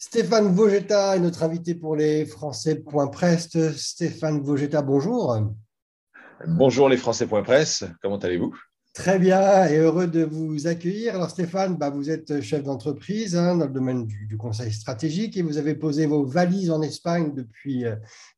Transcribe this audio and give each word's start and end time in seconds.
Stéphane 0.00 0.54
Vogetta 0.54 1.16
est 1.16 1.18
notre 1.18 1.42
invité 1.42 1.74
pour 1.74 1.96
les 1.96 2.24
Français.press. 2.24 3.48
Stéphane 3.76 4.40
Vogetta, 4.42 4.80
bonjour. 4.80 5.36
Bonjour 6.46 6.88
les 6.88 6.96
Français.press, 6.96 7.84
comment 8.00 8.18
allez-vous? 8.18 8.54
Très 8.94 9.18
bien 9.18 9.66
et 9.66 9.76
heureux 9.76 10.06
de 10.06 10.22
vous 10.22 10.68
accueillir. 10.68 11.16
Alors 11.16 11.30
Stéphane, 11.30 11.76
bah, 11.76 11.90
vous 11.90 12.10
êtes 12.10 12.40
chef 12.42 12.62
d'entreprise 12.62 13.36
hein, 13.36 13.56
dans 13.56 13.66
le 13.66 13.72
domaine 13.72 14.06
du, 14.06 14.36
conseil 14.36 14.72
stratégique 14.72 15.36
et 15.36 15.42
vous 15.42 15.58
avez 15.58 15.74
posé 15.74 16.06
vos 16.06 16.24
valises 16.24 16.70
en 16.70 16.80
Espagne 16.80 17.34
depuis 17.34 17.84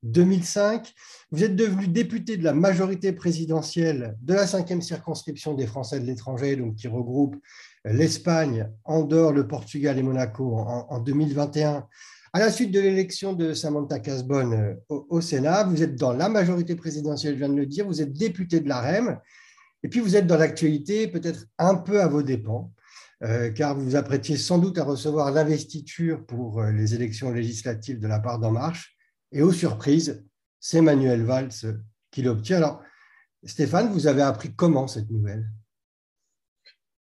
2005. 0.03 0.81
Euh, 0.81 0.91
vous 1.31 1.45
êtes 1.45 1.57
devenu 1.57 1.89
député 1.89 2.39
de 2.39 2.45
la 2.45 2.55
majorité 2.55 3.13
présidentielle 3.13 4.17
de 4.23 4.33
la 4.33 4.47
cinquième 4.47 4.81
circonscription 4.81 5.53
des 5.53 5.67
Français 5.67 6.01
de 6.01 6.07
l'étranger, 6.07 6.57
donc 6.57 6.77
qui 6.77 6.89
regroupe 6.89 7.37
l'Espagne, 7.85 8.69
Andorre, 8.85 9.33
le 9.33 9.47
Portugal 9.47 9.99
et 9.99 10.03
Monaco 10.03 10.57
en, 10.57 11.01
2021. 11.01 11.87
À 12.33 12.39
la 12.39 12.51
suite 12.51 12.71
de 12.71 12.81
l'élection 12.81 13.33
de 13.33 13.55
Samantha 13.55 13.99
Casbonne 13.99 14.55
euh, 14.55 14.75
au, 14.89 15.21
Sénat, 15.21 15.65
vous 15.65 15.83
êtes 15.83 15.97
dans 15.97 16.13
la 16.13 16.29
majorité 16.29 16.77
présidentielle, 16.77 17.35
je 17.35 17.39
viens 17.39 17.49
de 17.49 17.57
le 17.57 17.67
dire, 17.67 17.87
vous 17.87 18.03
êtes 18.03 18.13
député 18.13 18.61
de 18.61 18.69
la 18.69 18.81
REM, 18.81 19.19
et 19.83 19.89
puis 19.89 19.99
vous 19.99 20.15
êtes 20.15 20.29
dans 20.29 20.37
l'actualité 20.37 21.09
peut-être 21.09 21.47
un 21.59 21.75
peu 21.75 22.01
à 22.01 22.07
vos 22.07 22.23
dépens, 22.23 22.73
euh, 23.25 23.51
car 23.51 23.75
vous 23.75 23.85
vous 23.85 23.97
apprêtiez 23.97 24.37
sans 24.37 24.59
doute 24.59 24.79
à 24.79 24.85
recevoir 24.85 25.33
l'investiture 25.33 26.25
pour 26.25 26.61
euh, 26.61 26.71
les 26.71 26.95
élections 26.95 27.33
législatives 27.33 27.99
de 27.99 28.07
la 28.07 28.21
part 28.21 28.39
d'En 28.39 28.53
Marche, 28.53 28.97
et 29.33 29.43
aux 29.43 29.53
surprises, 29.53 30.25
c'est 30.61 30.83
Manuel 30.83 31.25
Valls 31.25 31.51
qui 32.13 32.23
l'obtient. 32.23 32.59
Alors, 32.59 32.83
Stéphane, 33.43 33.91
vous 33.91 34.07
avez 34.07 34.23
appris 34.23 34.55
comment 34.55 34.87
cette 34.87 35.11
nouvelle? 35.11 35.49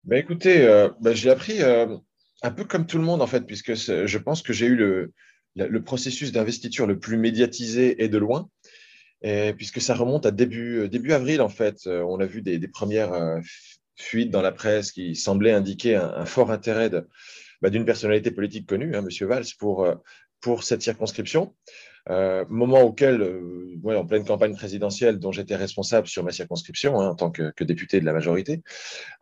Ben 0.04 0.18
écoutez, 0.18 0.62
euh, 0.62 0.88
ben 1.00 1.14
j'ai 1.14 1.30
appris 1.30 1.62
euh, 1.62 1.96
un 2.42 2.50
peu 2.50 2.64
comme 2.64 2.86
tout 2.86 2.98
le 2.98 3.04
monde 3.04 3.22
en 3.22 3.26
fait, 3.26 3.46
puisque 3.46 3.74
je 3.74 4.18
pense 4.18 4.42
que 4.42 4.52
j'ai 4.52 4.66
eu 4.66 4.74
le, 4.74 5.12
le 5.54 5.82
processus 5.82 6.32
d'investiture 6.32 6.86
le 6.86 6.98
plus 6.98 7.16
médiatisé 7.16 8.02
et 8.02 8.08
de 8.08 8.18
loin, 8.18 8.48
puisque 9.56 9.80
ça 9.80 9.94
remonte 9.94 10.26
à 10.26 10.32
début, 10.32 10.80
euh, 10.80 10.88
début 10.88 11.12
avril 11.12 11.40
en 11.40 11.48
fait. 11.48 11.86
On 11.86 12.18
a 12.20 12.26
vu 12.26 12.42
des, 12.42 12.58
premières 12.68 13.40
fuites 13.96 14.30
dans 14.30 14.42
la 14.42 14.52
presse 14.52 14.90
qui 14.90 15.14
semblaient 15.14 15.52
indiquer 15.52 15.96
un, 15.96 16.26
fort 16.26 16.50
intérêt 16.50 16.90
ben, 17.62 17.70
d'une 17.70 17.86
personnalité 17.86 18.30
politique 18.30 18.68
connue, 18.68 18.94
hein, 18.94 19.02
Monsieur 19.02 19.26
Valls, 19.26 19.46
pour, 19.58 19.86
pour 20.40 20.64
cette 20.64 20.82
circonscription. 20.82 21.54
Euh, 22.10 22.44
moment 22.48 22.82
auquel, 22.82 23.22
euh, 23.22 23.96
en 23.96 24.04
pleine 24.04 24.24
campagne 24.24 24.56
présidentielle 24.56 25.20
dont 25.20 25.30
j'étais 25.30 25.54
responsable 25.54 26.08
sur 26.08 26.24
ma 26.24 26.32
circonscription 26.32 27.00
hein, 27.00 27.10
en 27.10 27.14
tant 27.14 27.30
que, 27.30 27.52
député 27.62 28.00
de 28.00 28.04
la 28.04 28.12
majorité, 28.12 28.62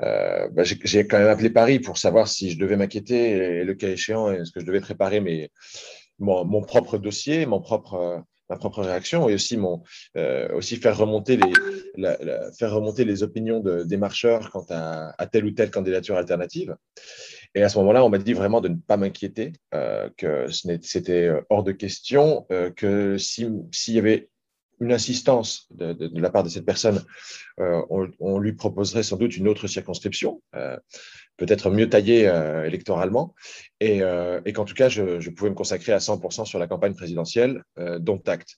euh, 0.01 0.49
bah, 0.49 0.63
j'ai 0.65 1.07
quand 1.07 1.19
même 1.19 1.29
appelé 1.29 1.51
Paris 1.51 1.79
pour 1.79 1.99
savoir 1.99 2.27
si 2.27 2.51
je 2.51 2.59
devais 2.59 2.77
m'inquiéter 2.77 3.33
et, 3.33 3.65
le 3.65 3.75
cas 3.75 3.89
échéant, 3.89 4.31
est-ce 4.31 4.51
que 4.51 4.61
je 4.61 4.65
devais 4.65 4.81
préparer 4.81 5.51
mon, 6.19 6.63
propre 6.63 6.97
dossier, 6.97 7.45
mon 7.45 7.61
propre, 7.61 8.25
ma 8.49 8.57
propre 8.57 8.83
réaction 8.83 9.29
et 9.29 9.35
aussi, 9.35 9.59
mon, 9.59 9.83
aussi 10.55 10.77
faire, 10.77 10.97
remonter 10.97 11.37
les, 11.37 12.13
faire 12.59 12.73
remonter 12.73 13.05
les 13.05 13.23
opinions 13.23 13.61
des 13.61 13.97
marcheurs 13.99 14.51
quant 14.51 14.67
à 14.71 15.27
telle 15.31 15.45
ou 15.45 15.51
telle 15.51 15.71
candidature 15.71 16.17
alternative. 16.17 16.75
Et 17.55 17.63
à 17.63 17.69
ce 17.69 17.79
moment-là, 17.79 18.05
on 18.05 18.09
m'a 18.09 18.19
dit 18.19 18.33
vraiment 18.33 18.61
de 18.61 18.69
ne 18.69 18.77
pas 18.77 18.97
m'inquiéter, 18.97 19.53
euh, 19.75 20.09
que 20.17 20.47
c'était 20.51 21.27
euh, 21.27 21.41
hors 21.51 21.65
de 21.65 21.73
question, 21.73 22.47
euh, 22.53 22.71
que 22.71 23.19
s'il 23.19 23.65
y 23.89 23.99
avait 23.99 24.29
une 24.81 24.93
insistance 24.93 25.67
de, 25.73 26.11
la 26.15 26.31
part 26.31 26.43
de 26.43 26.49
cette 26.49 26.65
personne, 26.65 27.05
on, 27.59 28.39
lui 28.39 28.55
proposerait 28.55 29.03
sans 29.03 29.19
doute 29.19 29.37
une 29.37 29.47
autre 29.47 29.67
circonscription, 29.67 30.41
peut-être 31.37 31.71
mieux 31.71 31.91
taillée 31.91 32.23
électoralement, 32.65 33.35
et, 33.81 34.01
et 34.47 34.53
qu'en 34.55 34.65
tout 34.65 34.73
cas, 34.73 34.89
je, 34.89 35.21
je, 35.21 35.29
pouvais 35.29 35.51
me 35.51 35.55
consacrer 35.55 35.93
à 35.93 35.99
100% 35.99 36.47
sur 36.47 36.59
la 36.59 36.67
campagne 36.67 36.95
présidentielle, 36.95 37.63
dont 37.99 38.23
acte. 38.27 38.57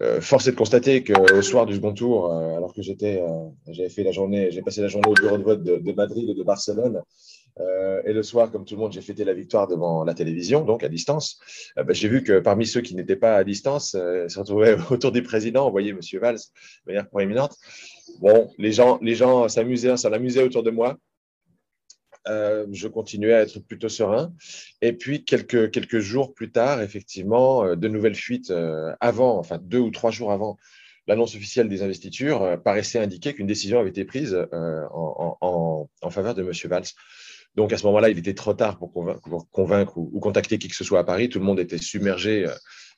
Euh, 0.00 0.20
force 0.20 0.46
est 0.46 0.52
de 0.52 0.56
constater 0.56 1.02
qu'au 1.02 1.42
soir 1.42 1.66
du 1.66 1.74
second 1.74 1.92
tour, 1.92 2.32
euh, 2.32 2.56
alors 2.56 2.72
que 2.72 2.82
j'étais, 2.82 3.20
euh, 3.20 3.48
j'avais 3.68 3.88
fait 3.88 4.04
la 4.04 4.12
journée, 4.12 4.50
j'ai 4.52 4.62
passé 4.62 4.80
la 4.80 4.88
journée 4.88 5.08
au 5.08 5.14
bureau 5.14 5.38
de 5.38 5.42
vote 5.42 5.62
de, 5.64 5.92
Madrid 5.92 6.28
et 6.30 6.34
de 6.34 6.42
Barcelone, 6.42 7.02
et 8.04 8.12
le 8.12 8.22
soir, 8.22 8.52
comme 8.52 8.64
tout 8.64 8.76
le 8.76 8.80
monde, 8.80 8.92
j'ai 8.92 9.00
fêté 9.00 9.24
la 9.24 9.34
victoire 9.34 9.66
devant 9.66 10.04
la 10.04 10.14
télévision, 10.14 10.64
donc 10.64 10.84
à 10.84 10.88
distance. 10.88 11.40
Bah, 11.74 11.82
j'ai 11.88 12.06
vu 12.06 12.22
que 12.22 12.38
parmi 12.38 12.64
ceux 12.64 12.82
qui 12.82 12.94
n'étaient 12.94 13.16
pas 13.16 13.34
à 13.34 13.42
distance, 13.42 13.90
se 13.90 14.38
retrouvaient 14.38 14.76
autour 14.92 15.10
du 15.10 15.24
président, 15.24 15.66
on 15.66 15.72
voyait 15.72 15.92
Monsieur 15.92 16.20
Valls 16.20 16.36
de 16.36 16.92
manière 16.92 17.08
proéminente. 17.08 17.56
Bon, 18.20 18.48
les 18.58 18.70
gens, 18.70 19.00
les 19.02 19.16
gens 19.16 19.48
s'amusaient, 19.48 19.96
ça 19.96 20.08
l'amusait 20.08 20.44
autour 20.44 20.62
de 20.62 20.70
moi. 20.70 20.98
Euh, 22.28 22.66
je 22.72 22.88
continuais 22.88 23.34
à 23.34 23.42
être 23.42 23.58
plutôt 23.60 23.88
serein. 23.88 24.32
Et 24.82 24.92
puis, 24.92 25.24
quelques, 25.24 25.70
quelques 25.70 26.00
jours 26.00 26.34
plus 26.34 26.50
tard, 26.50 26.82
effectivement, 26.82 27.64
euh, 27.64 27.76
de 27.76 27.88
nouvelles 27.88 28.14
fuites 28.14 28.50
euh, 28.50 28.94
avant, 29.00 29.38
enfin 29.38 29.58
deux 29.58 29.78
ou 29.78 29.90
trois 29.90 30.10
jours 30.10 30.32
avant 30.32 30.56
l'annonce 31.06 31.34
officielle 31.34 31.68
des 31.70 31.82
investitures, 31.82 32.60
paraissait 32.62 32.98
indiquer 32.98 33.32
qu'une 33.32 33.46
décision 33.46 33.80
avait 33.80 33.88
été 33.88 34.04
prise 34.04 34.36
en, 34.52 35.38
en, 35.40 36.10
faveur 36.10 36.34
de 36.34 36.42
M. 36.42 36.52
Valls. 36.66 36.84
Donc, 37.54 37.72
à 37.72 37.78
ce 37.78 37.86
moment-là, 37.86 38.10
il 38.10 38.18
était 38.18 38.34
trop 38.34 38.52
tard 38.52 38.78
pour 38.78 38.92
convaincre, 39.50 39.96
ou, 39.96 40.20
contacter 40.20 40.58
qui 40.58 40.68
que 40.68 40.76
ce 40.76 40.84
soit 40.84 40.98
à 40.98 41.04
Paris. 41.04 41.30
Tout 41.30 41.38
le 41.38 41.46
monde 41.46 41.60
était 41.60 41.78
submergé 41.78 42.46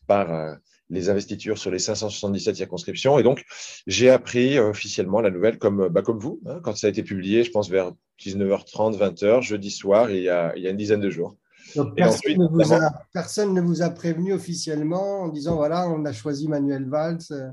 par 0.09 0.57
les 0.89 1.09
investitures 1.09 1.57
sur 1.57 1.71
les 1.71 1.79
577 1.79 2.57
circonscriptions. 2.57 3.17
Et 3.21 3.23
donc, 3.23 3.45
j'ai 3.87 4.11
appris 4.11 4.59
officiellement 4.59 5.21
la 5.21 5.31
nouvelle 5.31 5.59
comme, 5.59 5.87
bah, 5.89 6.03
comme 6.03 6.19
vous, 6.19 6.41
hein, 6.47 6.59
quand 6.65 6.77
ça 6.77 6.89
a 6.89 6.91
été 6.91 7.05
publié, 7.05 7.45
je 7.45 7.53
pense 7.53 7.71
vers 7.71 7.93
19h30, 8.21 8.97
20h, 8.99 9.43
jeudi 9.43 9.71
soir, 9.71 10.11
il 10.11 10.23
y 10.23 10.29
a, 10.29 10.55
il 10.57 10.63
y 10.63 10.67
a 10.67 10.71
une 10.71 10.77
dizaine 10.77 11.01
de 11.01 11.11
jours. 11.11 11.37
Donc, 11.77 11.95
personne, 11.97 12.37
ne 12.37 12.47
vous 12.49 12.73
a, 12.73 12.91
personne, 13.13 13.55
ne 13.55 13.61
vous 13.61 13.83
a, 13.83 13.91
prévenu 13.91 14.33
officiellement 14.33 15.23
en 15.23 15.29
disant 15.29 15.57
voilà, 15.57 15.89
on 15.89 16.05
a 16.05 16.13
choisi 16.13 16.49
Manuel 16.49 16.89
Valls 16.89 17.19
euh. 17.31 17.51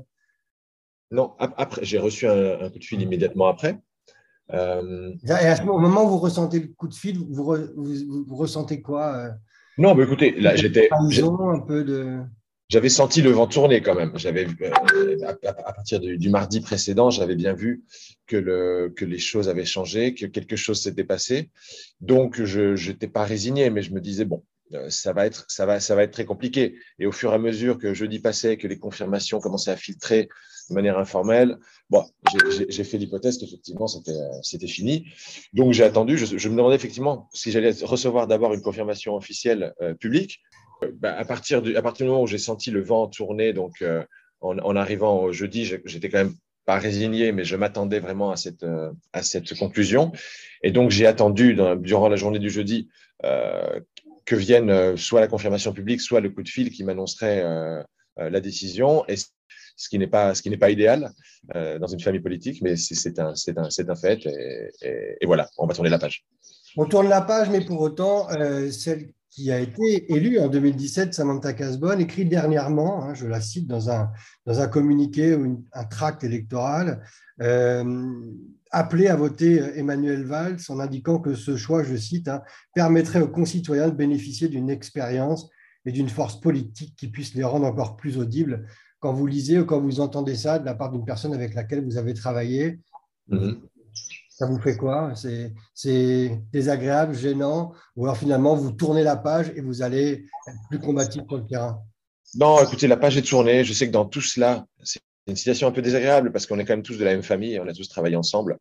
Non, 1.10 1.34
après, 1.38 1.84
j'ai 1.84 1.98
reçu 1.98 2.26
un, 2.26 2.68
coup 2.68 2.78
de 2.78 2.84
fil 2.84 3.00
immédiatement 3.00 3.46
après. 3.46 3.80
Euh... 4.52 5.14
Et 5.26 5.30
à 5.30 5.56
ce 5.56 5.62
moment 5.62 6.04
où 6.04 6.08
vous 6.08 6.18
ressentez 6.18 6.60
le 6.60 6.68
coup 6.68 6.88
de 6.88 6.94
fil, 6.94 7.18
vous, 7.18 7.56
vous, 7.76 8.36
ressentez 8.36 8.82
quoi 8.82 9.16
euh? 9.16 9.30
Non, 9.78 9.94
mais 9.94 10.04
écoutez, 10.04 10.32
là, 10.32 10.54
j'étais. 10.54 10.88
Un 10.92 11.60
peu 11.60 11.84
de 11.84 12.18
j'avais 12.68 12.88
senti 12.88 13.22
le 13.22 13.30
vent 13.30 13.46
tourner 13.46 13.80
quand 13.82 13.94
même. 13.94 14.12
J'avais 14.16 14.46
euh, 14.60 15.16
à, 15.26 15.72
partir 15.72 16.00
du, 16.00 16.28
mardi 16.28 16.60
précédent, 16.60 17.10
j'avais 17.10 17.36
bien 17.36 17.54
vu 17.54 17.84
que, 18.26 18.36
le, 18.36 18.92
que 18.94 19.04
les 19.04 19.18
choses 19.18 19.48
avaient 19.48 19.64
changé, 19.64 20.14
que 20.14 20.26
quelque 20.26 20.56
chose 20.56 20.82
s'était 20.82 21.04
passé. 21.04 21.50
Donc 22.00 22.42
je 22.42 22.74
n'étais 22.88 23.08
pas 23.08 23.24
résigné, 23.24 23.70
mais 23.70 23.82
je 23.82 23.92
me 23.92 24.00
disais 24.00 24.24
bon, 24.26 24.44
euh, 24.74 24.90
ça 24.90 25.14
va 25.14 25.24
être 25.24 25.46
ça 25.48 25.64
va 25.64 25.80
ça 25.80 25.94
va 25.94 26.02
être 26.02 26.12
très 26.12 26.26
compliqué. 26.26 26.76
Et 26.98 27.06
au 27.06 27.12
fur 27.12 27.32
et 27.32 27.34
à 27.34 27.38
mesure 27.38 27.78
que 27.78 27.94
jeudi 27.94 28.18
passait, 28.18 28.58
que 28.58 28.66
les 28.66 28.78
confirmations 28.78 29.40
commençaient 29.40 29.70
à 29.70 29.76
filtrer 29.76 30.28
de 30.68 30.74
manière 30.74 30.98
informelle, 30.98 31.56
bon, 31.88 32.04
j'ai 32.68 32.84
fait 32.84 32.98
l'hypothèse 32.98 33.38
qu'effectivement 33.38 33.86
c'était 33.86 34.12
c'était 34.42 34.66
fini. 34.66 35.06
Donc 35.54 35.72
j'ai 35.72 35.84
attendu. 35.84 36.18
Je, 36.18 36.36
je, 36.36 36.48
me 36.50 36.56
demandais 36.56 36.76
effectivement 36.76 37.30
si 37.32 37.50
j'allais 37.50 37.72
recevoir 37.82 38.26
d'abord 38.26 38.52
une 38.52 38.60
confirmation 38.60 39.14
officielle 39.14 39.72
euh, 39.80 39.94
publique 39.94 40.42
bah, 40.94 41.16
à, 41.16 41.24
partir 41.24 41.62
du, 41.62 41.74
moment 42.00 42.22
où 42.22 42.26
j'ai 42.26 42.38
senti 42.38 42.70
le 42.70 42.82
vent 42.82 43.08
tourner, 43.08 43.52
donc 43.52 43.82
euh, 43.82 44.04
en, 44.40 44.76
arrivant 44.76 45.22
au 45.22 45.32
jeudi, 45.32 45.64
j'étais 45.84 46.08
quand 46.08 46.18
même 46.18 46.34
pas 46.64 46.78
résigné, 46.78 47.32
mais 47.32 47.44
je 47.44 47.56
m'attendais 47.56 47.98
vraiment 47.98 48.30
à 48.30 48.36
cette, 48.36 48.62
euh, 48.62 48.92
conclusion. 49.58 50.12
Et 50.62 50.70
donc, 50.70 50.90
j'ai 50.90 51.06
attendu 51.06 51.56
durant 51.78 52.08
la 52.08 52.16
journée 52.16 52.38
du 52.38 52.50
jeudi 52.50 52.88
euh, 53.24 53.80
que 54.26 54.36
vienne 54.36 54.68
euh, 54.70 54.94
soit 54.96 55.20
la 55.20 55.28
confirmation 55.28 55.72
publique, 55.72 56.02
soit 56.02 56.20
le 56.20 56.28
coup 56.28 56.42
de 56.42 56.48
fil 56.48 56.70
qui 56.70 56.84
m'annoncerait 56.84 57.42
la 58.16 58.40
décision. 58.40 59.04
Et 59.08 59.14
ce 59.16 59.88
qui 59.88 59.98
n'est 59.98 60.08
pas, 60.08 60.34
idéal 60.70 61.10
dans 61.54 61.86
une 61.86 62.00
famille 62.00 62.20
politique, 62.20 62.60
mais 62.60 62.76
c'est 62.76 63.18
un, 63.18 63.34
fait. 63.94 64.26
Et, 64.82 65.24
voilà, 65.24 65.48
on 65.56 65.66
va 65.66 65.72
tourner 65.72 65.88
la 65.88 65.98
page. 65.98 66.26
On 66.76 66.84
tourne 66.84 67.08
la 67.08 67.22
page, 67.22 67.48
mais 67.48 67.64
pour 67.64 67.80
autant, 67.80 68.28
celle 68.70 69.08
qui 69.38 69.52
a 69.52 69.60
été 69.60 70.12
élue 70.12 70.40
en 70.40 70.48
2017, 70.48 71.14
Samantha 71.14 71.52
Casbonne, 71.52 72.00
écrit 72.00 72.24
dernièrement, 72.24 73.04
hein, 73.04 73.14
je 73.14 73.28
la 73.28 73.40
cite 73.40 73.68
dans 73.68 73.88
un, 73.88 74.10
dans 74.46 74.58
un 74.58 74.66
communiqué 74.66 75.36
ou 75.36 75.64
un 75.72 75.84
tract 75.84 76.24
électoral, 76.24 77.04
euh, 77.40 78.10
appelé 78.72 79.06
à 79.06 79.14
voter 79.14 79.60
Emmanuel 79.76 80.24
Valls 80.24 80.58
en 80.68 80.80
indiquant 80.80 81.20
que 81.20 81.36
ce 81.36 81.56
choix, 81.56 81.84
je 81.84 81.94
cite, 81.94 82.26
hein, 82.26 82.42
permettrait 82.74 83.20
aux 83.20 83.28
concitoyens 83.28 83.86
de 83.86 83.94
bénéficier 83.94 84.48
d'une 84.48 84.70
expérience 84.70 85.48
et 85.84 85.92
d'une 85.92 86.08
force 86.08 86.40
politique 86.40 86.96
qui 86.96 87.06
puisse 87.06 87.34
les 87.34 87.44
rendre 87.44 87.66
encore 87.66 87.94
plus 87.94 88.18
audibles. 88.18 88.66
Quand 88.98 89.12
vous 89.12 89.28
lisez 89.28 89.60
ou 89.60 89.64
quand 89.64 89.80
vous 89.80 90.00
entendez 90.00 90.34
ça 90.34 90.58
de 90.58 90.64
la 90.64 90.74
part 90.74 90.90
d'une 90.90 91.04
personne 91.04 91.32
avec 91.32 91.54
laquelle 91.54 91.84
vous 91.84 91.96
avez 91.96 92.12
travaillé, 92.12 92.80
mm-hmm 93.30 93.56
ça 94.38 94.46
vous 94.46 94.60
fait 94.60 94.76
quoi? 94.76 95.12
C'est 95.74 96.40
désagréable, 96.52 97.12
gênant? 97.12 97.72
Ou 97.96 98.04
alors 98.04 98.16
finalement, 98.16 98.54
vous 98.54 98.70
tournez 98.70 99.02
la 99.02 99.16
page 99.16 99.50
et 99.56 99.60
vous 99.60 99.82
allez 99.82 100.26
être 100.46 100.58
plus 100.70 100.78
combatif 100.78 101.22
sur 101.26 101.38
le 101.38 101.44
terrain? 101.44 101.82
Non, 102.36 102.62
écoutez, 102.62 102.86
la 102.86 102.96
page 102.96 103.16
est 103.16 103.28
tournée. 103.28 103.64
Je 103.64 103.72
sais 103.72 103.88
que 103.88 103.92
dans 103.92 104.04
tout 104.04 104.20
cela, 104.20 104.64
c'est 104.84 105.00
une 105.26 105.34
situation 105.34 105.66
un 105.66 105.72
peu 105.72 105.82
désagréable 105.82 106.30
parce 106.30 106.46
qu'on 106.46 106.60
est 106.60 106.64
quand 106.64 106.74
même 106.74 106.84
tous 106.84 106.98
de 106.98 107.04
la 107.04 107.10
même 107.10 107.24
famille, 107.24 107.58
on 107.58 107.66
a 107.66 107.72
tous 107.72 107.88
travaillé 107.88 108.14
ensemble. 108.14 108.58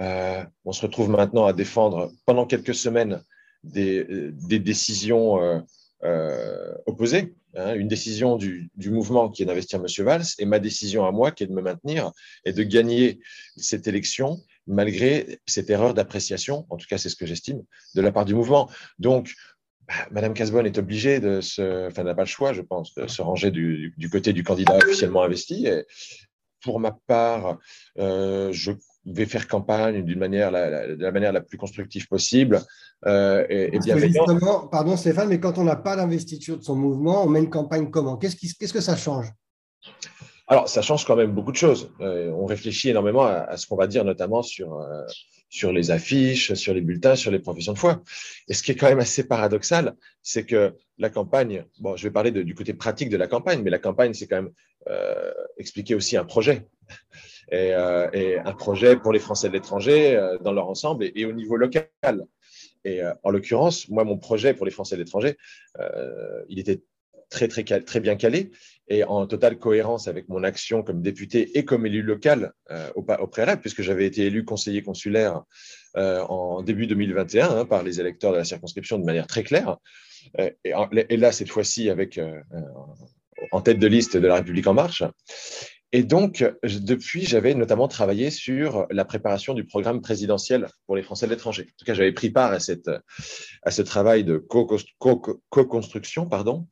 Euh, 0.00 0.42
on 0.64 0.72
se 0.72 0.82
retrouve 0.82 1.08
maintenant 1.08 1.46
à 1.46 1.52
défendre 1.52 2.10
pendant 2.24 2.44
quelques 2.44 2.74
semaines 2.74 3.22
des, 3.62 4.04
décisions 4.58 5.62
opposées. 6.86 7.36
Hein. 7.54 7.74
une 7.74 7.88
décision 7.88 8.36
du, 8.36 8.70
mouvement 8.86 9.30
qui 9.30 9.44
est 9.44 9.46
d'investir 9.46 9.78
M. 9.78 10.04
Valls 10.04 10.26
et 10.40 10.46
ma 10.46 10.58
décision 10.58 11.06
à 11.06 11.12
moi 11.12 11.30
qui 11.30 11.44
est 11.44 11.46
de 11.46 11.52
me 11.52 11.62
maintenir 11.62 12.10
et 12.44 12.52
de 12.52 12.64
gagner 12.64 13.20
cette 13.56 13.86
élection 13.86 14.38
malgré 14.66 15.38
cette 15.46 15.70
erreur 15.70 15.94
d'appréciation, 15.94 16.66
en 16.70 16.76
tout 16.76 16.86
cas 16.88 16.98
c'est 16.98 17.08
ce 17.08 17.16
que 17.16 17.26
j'estime, 17.26 17.62
de 17.94 18.00
la 18.00 18.12
part 18.12 18.24
du 18.24 18.34
mouvement. 18.34 18.70
Donc, 18.98 19.34
bah, 19.86 19.94
Madame 20.10 20.34
Casbonne 20.34 20.66
est 20.66 20.78
obligée 20.78 21.20
de 21.20 21.40
se, 21.40 21.86
enfin 21.86 22.02
n'a 22.02 22.14
pas 22.14 22.22
le 22.22 22.28
choix, 22.28 22.52
je 22.52 22.62
pense, 22.62 22.94
de 22.94 23.06
se 23.06 23.22
ranger 23.22 23.50
du, 23.50 23.94
côté 24.10 24.32
du 24.32 24.42
candidat 24.42 24.76
officiellement 24.76 25.22
investi. 25.22 25.66
Et 25.66 25.84
pour 26.62 26.80
ma 26.80 26.92
part, 27.06 27.58
euh, 27.98 28.50
je 28.52 28.72
vais 29.04 29.26
faire 29.26 29.46
campagne 29.46 30.04
d'une 30.04 30.18
manière, 30.18 30.50
la, 30.50 30.88
de 30.88 31.02
la 31.02 31.12
manière 31.12 31.32
la 31.32 31.40
plus 31.40 31.58
constructive 31.58 32.08
possible. 32.08 32.60
Euh, 33.06 33.46
et, 33.48 33.78
pardon 34.72 34.96
Stéphane, 34.96 35.28
mais 35.28 35.38
quand 35.38 35.58
on 35.58 35.64
n'a 35.64 35.76
pas 35.76 35.94
d'investiture 35.94 36.58
de 36.58 36.64
son 36.64 36.74
mouvement, 36.74 37.24
on 37.24 37.28
met 37.28 37.40
une 37.40 37.50
campagne 37.50 37.88
comment? 37.90 38.16
Qu'est-ce 38.16 38.36
qu'est-ce 38.58 38.72
que 38.72 38.80
ça 38.80 38.96
change? 38.96 39.30
Alors, 40.48 40.68
ça 40.68 40.80
change 40.80 41.04
quand 41.04 41.16
même 41.16 41.32
beaucoup 41.32 41.50
de 41.50 41.56
choses. 41.56 41.90
Euh, 42.00 42.30
on 42.30 42.46
réfléchit 42.46 42.90
énormément 42.90 43.24
à, 43.24 43.56
ce 43.56 43.66
qu'on 43.66 43.76
va 43.76 43.88
dire, 43.88 44.04
notamment 44.04 44.42
sur, 44.42 44.80
euh, 44.80 45.02
sur 45.48 45.72
les 45.72 45.90
affiches, 45.90 46.54
sur 46.54 46.72
les 46.72 46.82
bulletins, 46.82 47.16
sur 47.16 47.32
les 47.32 47.40
professions 47.40 47.72
de 47.72 47.78
foi. 47.78 48.02
Et 48.48 48.54
ce 48.54 48.62
qui 48.62 48.70
est 48.70 48.76
quand 48.76 48.88
même 48.88 49.00
assez 49.00 49.26
paradoxal, 49.26 49.96
c'est 50.22 50.46
que 50.46 50.76
la 50.98 51.10
campagne, 51.10 51.64
bon, 51.80 51.96
je 51.96 52.04
vais 52.04 52.12
parler 52.12 52.30
du 52.30 52.54
côté 52.54 52.74
pratique 52.74 53.10
de 53.10 53.16
la 53.16 53.26
campagne, 53.26 53.60
mais 53.62 53.70
la 53.70 53.80
campagne, 53.80 54.14
c'est 54.14 54.28
quand 54.28 54.42
même 54.42 54.52
euh, 54.88 55.32
expliquer 55.56 55.96
aussi 55.96 56.16
un 56.16 56.24
projet. 56.24 56.66
Et, 57.50 57.72
un 57.74 58.52
projet 58.52 58.96
pour 58.96 59.12
les 59.12 59.20
Français 59.20 59.48
de 59.48 59.52
l'étranger 59.52 60.20
dans 60.42 60.52
leur 60.52 60.68
ensemble 60.68 61.04
et, 61.04 61.12
et, 61.14 61.26
au 61.26 61.32
niveau 61.32 61.56
local. 61.56 61.88
Et 62.84 63.00
en 63.22 63.30
l'occurrence, 63.30 63.88
moi, 63.88 64.04
mon 64.04 64.18
projet 64.18 64.52
pour 64.52 64.66
les 64.66 64.72
Français 64.72 64.96
de 64.96 65.02
l'étranger, 65.02 65.36
il 66.48 66.58
était 66.58 66.82
très, 67.28 67.48
très, 67.48 67.64
très 67.64 68.00
bien 68.00 68.16
calé 68.16 68.50
et 68.88 69.04
en 69.04 69.26
totale 69.26 69.58
cohérence 69.58 70.08
avec 70.08 70.28
mon 70.28 70.44
action 70.44 70.82
comme 70.82 71.02
député 71.02 71.58
et 71.58 71.64
comme 71.64 71.86
élu 71.86 72.02
local 72.02 72.52
euh, 72.70 72.88
au, 72.94 73.26
préalable, 73.26 73.60
puisque 73.60 73.82
j'avais 73.82 74.06
été 74.06 74.26
élu 74.26 74.44
conseiller 74.44 74.82
consulaire 74.82 75.42
euh, 75.96 76.20
en 76.22 76.62
début 76.62 76.86
2021 76.86 77.50
hein, 77.50 77.64
par 77.64 77.82
les 77.82 78.00
électeurs 78.00 78.32
de 78.32 78.38
la 78.38 78.44
circonscription 78.44 78.98
de 78.98 79.04
manière 79.04 79.26
très 79.26 79.42
claire. 79.42 79.76
Euh, 80.38 80.50
et, 80.64 81.16
là, 81.16 81.32
cette 81.32 81.50
fois-ci, 81.50 81.90
avec 81.90 82.20
en 83.52 83.60
tête 83.60 83.78
de 83.78 83.86
liste 83.86 84.16
de 84.16 84.26
la 84.26 84.36
République 84.36 84.66
en 84.66 84.74
marche. 84.74 85.02
Et 85.92 86.02
donc, 86.02 86.44
depuis, 86.62 87.24
j'avais 87.24 87.54
notamment 87.54 87.88
travaillé 87.88 88.30
sur 88.30 88.86
la 88.90 89.04
préparation 89.04 89.54
du 89.54 89.64
programme 89.64 90.00
présidentiel 90.00 90.66
pour 90.86 90.96
les 90.96 91.02
Français 91.02 91.26
de 91.26 91.30
l'étranger. 91.30 91.62
En 91.62 91.74
tout 91.78 91.84
cas, 91.84 91.94
j'avais 91.94 92.12
pris 92.12 92.30
part 92.30 92.52
à, 92.52 92.60
cette, 92.60 92.90
à 93.62 93.70
ce 93.70 93.82
travail 93.82 94.24
de 94.24 94.36
co-construction, 94.36 96.24
co 96.24 96.28
pardon, 96.28 96.66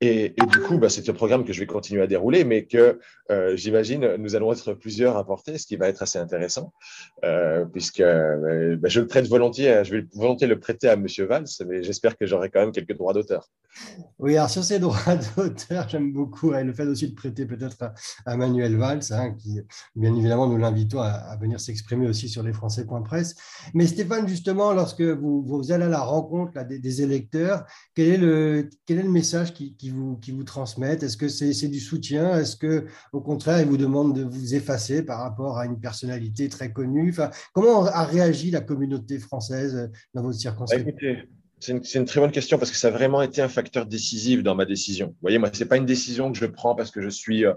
et, 0.00 0.34
du 0.52 0.60
coup, 0.60 0.78
bah, 0.78 0.88
c'est 0.88 1.08
un 1.08 1.12
programme 1.12 1.44
que 1.44 1.52
je 1.52 1.58
vais 1.58 1.66
continuer 1.66 2.02
à 2.02 2.06
dérouler, 2.06 2.44
mais 2.44 2.66
que 2.66 3.00
euh, 3.32 3.56
j'imagine 3.56 4.14
nous 4.16 4.36
allons 4.36 4.52
être 4.52 4.72
plusieurs 4.74 5.16
à 5.16 5.26
porter, 5.26 5.58
ce 5.58 5.66
qui 5.66 5.74
va 5.74 5.88
être 5.88 6.02
assez 6.02 6.20
intéressant, 6.20 6.72
euh, 7.24 7.64
puisque 7.64 8.00
euh, 8.00 8.76
bah, 8.76 8.88
je 8.88 9.00
le 9.00 9.08
prête 9.08 9.26
volontiers, 9.26 9.82
je 9.84 9.96
vais 9.96 10.06
volontiers 10.14 10.46
le 10.46 10.60
prêter 10.60 10.88
à 10.88 10.92
M. 10.92 11.06
Valls, 11.28 11.46
mais 11.66 11.82
j'espère 11.82 12.16
que 12.16 12.26
j'aurai 12.26 12.48
quand 12.48 12.60
même 12.60 12.70
quelques 12.70 12.96
droits 12.96 13.12
d'auteur. 13.12 13.50
Oui, 14.20 14.36
alors 14.36 14.48
sur 14.48 14.62
ces 14.62 14.78
droits 14.78 15.16
d'auteur, 15.36 15.88
j'aime 15.88 16.12
beaucoup 16.12 16.52
le 16.52 16.72
fait 16.72 16.86
aussi 16.86 17.08
de 17.08 17.14
prêter 17.16 17.44
peut-être 17.44 17.92
à, 18.24 18.36
Manuel 18.36 18.76
Valls, 18.76 19.02
hein, 19.10 19.34
qui, 19.34 19.60
bien 19.96 20.14
évidemment, 20.14 20.46
nous 20.46 20.58
l'invitons 20.58 21.00
à, 21.00 21.36
venir 21.40 21.58
s'exprimer 21.58 22.06
aussi 22.08 22.28
sur 22.28 22.44
les 22.44 22.52
Presse. 22.52 23.34
Mais 23.74 23.86
Stéphane, 23.86 24.28
justement, 24.28 24.72
lorsque 24.72 25.02
vous, 25.02 25.72
allez 25.72 25.84
à 25.84 25.88
la 25.88 26.00
rencontre 26.00 26.64
des, 26.64 27.02
électeurs, 27.02 27.64
quel 27.94 28.08
est 28.08 28.16
le, 28.16 29.08
message 29.08 29.52
qui 29.54 29.87
vous, 29.90 30.16
qui 30.16 30.32
vous 30.32 30.44
transmettent? 30.44 31.02
Est-ce 31.02 31.16
que 31.16 31.28
c'est 31.28 31.68
du 31.68 31.80
soutien? 31.80 32.38
Est-ce 32.38 32.56
que 32.56 32.86
au 33.12 33.20
contraire, 33.20 33.60
ils 33.60 33.66
vous 33.66 33.76
demandent 33.76 34.14
de 34.14 34.22
vous 34.22 34.54
effacer 34.54 35.02
par 35.02 35.20
rapport 35.20 35.58
à 35.58 35.66
une 35.66 35.80
personnalité 35.80 36.48
très 36.48 36.72
connue? 36.72 37.10
Enfin, 37.10 37.30
Comment 37.52 37.84
a 37.84 38.04
réagi 38.04 38.50
la 38.50 38.60
communauté 38.60 39.18
française 39.18 39.90
dans 40.14 40.22
votre 40.22 40.38
circonstance 40.38 40.80
c'est 41.60 41.72
une, 41.72 41.82
une, 41.92 42.04
très 42.04 42.20
bonne 42.20 42.30
question 42.30 42.56
parce 42.56 42.70
que 42.70 42.76
ça 42.76 42.86
a 42.86 42.90
vraiment 42.92 43.20
été 43.20 43.42
un 43.42 43.48
facteur 43.48 43.84
décisif 43.84 44.44
dans 44.44 44.54
ma 44.54 44.64
décision. 44.64 45.08
Vous 45.08 45.16
voyez, 45.22 45.38
moi, 45.38 45.50
ce 45.52 45.58
n'est 45.58 45.68
pas 45.68 45.76
une 45.76 45.86
décision 45.86 46.30
que 46.30 46.38
je 46.38 46.46
prends 46.46 46.76
parce 46.76 46.92
que 46.92 47.00
je 47.00 47.08
suis 47.08 47.44
euh, 47.44 47.52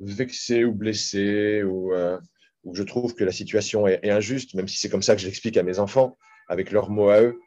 vexé 0.00 0.64
ou 0.64 0.74
blessé 0.74 1.62
ou, 1.62 1.94
euh, 1.94 2.18
ou 2.64 2.74
je 2.74 2.82
trouve 2.82 3.14
que 3.14 3.24
la 3.24 3.32
situation 3.32 3.86
est, 3.86 4.00
est 4.02 4.10
injuste, 4.10 4.52
même 4.52 4.68
si 4.68 4.76
c'est 4.76 4.90
comme 4.90 5.02
ça 5.02 5.14
que 5.14 5.22
je 5.22 5.26
l'explique 5.26 5.56
à 5.56 5.62
mes 5.62 5.78
enfants 5.78 6.18
avec 6.48 6.70
leurs 6.70 6.90
mots 6.90 7.10
à 7.10 7.22
eux. 7.22 7.40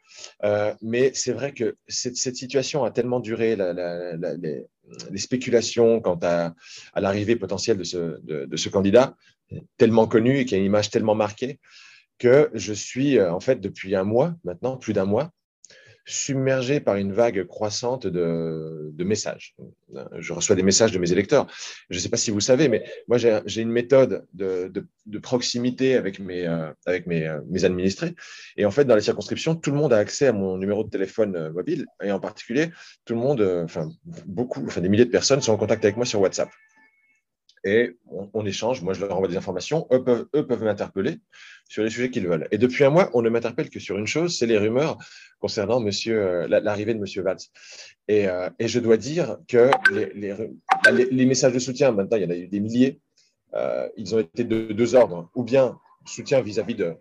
Euh, 0.44 0.74
mais 0.82 1.12
c'est 1.14 1.34
vrai 1.34 1.54
que 1.54 1.76
cette, 1.88 2.16
situation 2.16 2.84
a 2.84 2.92
tellement 2.92 3.20
duré, 3.20 3.56
les, 3.56 5.18
spéculations 5.18 6.00
quant 6.02 6.20
à, 6.22 6.54
l'arrivée 6.96 7.36
potentielle 7.36 7.78
de 7.78 7.84
ce, 7.84 8.20
de, 8.24 8.58
ce, 8.58 8.70
candidat, 8.70 9.16
tellement 9.78 10.08
connu 10.08 10.40
et 10.40 10.46
qui 10.46 10.56
a 10.56 10.58
une 10.58 10.66
image 10.66 10.90
tellement 10.90 11.16
marquée, 11.16 11.60
que 12.18 12.50
je 12.54 12.74
suis 12.74 13.18
euh, 13.18 13.32
en 13.32 13.40
fait 13.40 13.62
depuis 13.62 13.96
un 13.96 14.04
mois 14.04 14.36
maintenant, 14.44 14.78
plus 14.78 14.94
d'un 14.94 15.06
mois, 15.06 15.32
submergé 16.08 16.80
par 16.80 16.96
une 16.96 17.12
vague 17.12 17.44
croissante 17.44 18.08
de, 18.08 19.04
messages. 19.04 19.56
Je 20.18 20.34
reçois 20.34 20.56
des 20.56 20.64
messages 20.64 20.92
de 20.92 21.00
mes 21.00 21.12
électeurs. 21.12 21.48
Je 21.90 21.98
ne 21.98 22.02
sais 22.02 22.10
pas 22.10 22.18
si 22.18 22.32
vous 22.32 22.40
savez, 22.40 22.70
mais 22.70 22.84
moi, 23.08 23.18
j'ai 23.18 23.62
une 23.62 23.72
méthode 23.72 24.26
de, 24.34 24.72
proximité 25.22 25.96
avec, 25.96 26.20
mes, 26.20 26.48
euh, 26.48 26.72
avec 26.86 27.08
euh, 27.08 27.42
mes, 27.50 27.66
administrés. 27.66 28.16
Et 28.56 28.66
en 28.66 28.72
fait, 28.72 28.86
dans 28.86 28.96
les 28.96 29.02
circonscriptions, 29.02 29.56
tout 29.56 29.72
le 29.72 29.78
monde 29.78 29.94
a 29.94 29.98
accès 29.98 30.28
à 30.28 30.34
mon 30.34 30.58
numéro 30.58 30.84
de 30.84 30.90
téléphone 30.90 31.36
euh, 31.36 31.52
mobile. 31.52 31.86
Et 32.04 32.12
en 32.12 32.20
particulier, 32.20 32.70
tout 33.06 33.14
le 33.14 33.20
monde, 33.20 33.42
enfin, 33.64 33.90
beaucoup, 34.26 34.64
enfin, 34.66 34.82
des 34.82 34.90
milliers 34.90 35.06
de 35.06 35.12
personnes 35.12 35.42
sont 35.42 35.52
en 35.52 35.58
contact 35.58 35.84
avec 35.84 35.98
moi 35.98 36.06
sur 36.06 36.22
WhatsApp 36.22 36.50
et 37.68 37.98
on, 38.34 38.46
échange. 38.46 38.82
Moi, 38.82 38.94
je 38.94 39.02
leur 39.02 39.14
envoie 39.14 39.28
des 39.28 39.36
informations. 39.36 39.88
Eux 39.92 40.02
peuvent, 40.02 40.64
m'interpeller 40.64 41.20
sur 41.68 41.84
les 41.84 41.90
sujets 41.90 42.10
qu'ils 42.10 42.26
veulent. 42.26 42.48
Et 42.52 42.58
depuis 42.58 42.86
un 42.86 42.90
mois, 42.90 43.10
on 43.14 43.22
ne 43.22 43.30
m'interpelle 43.30 43.70
que 43.70 43.80
sur 43.80 43.98
une 43.98 44.08
chose, 44.08 44.38
c'est 44.38 44.46
les 44.46 44.58
rumeurs 44.58 44.98
concernant 45.40 45.82
monsieur, 45.82 46.22
euh, 46.22 46.48
l'arrivée 46.48 46.94
de 46.94 47.00
M. 47.00 47.24
Valls. 47.24 47.38
Et, 48.08 48.30
euh, 48.30 48.50
je 48.60 48.80
dois 48.80 48.96
dire 48.96 49.38
que 49.50 49.70
les, 49.92 51.26
messages 51.26 51.52
de 51.52 51.60
soutien, 51.60 51.92
maintenant, 51.92 52.16
il 52.16 52.24
y 52.24 52.26
en 52.26 52.30
a 52.30 52.38
eu 52.38 52.48
des 52.48 52.62
milliers. 52.62 53.02
Euh, 53.54 53.90
ils 53.98 54.16
ont 54.16 54.20
été 54.20 54.46
de 54.46 54.72
deux 54.72 54.96
ordres. 54.96 55.30
Ou 55.36 55.44
bien 55.44 55.78
soutien 56.06 56.40
vis-à-vis 56.40 56.76
de, 56.76 56.96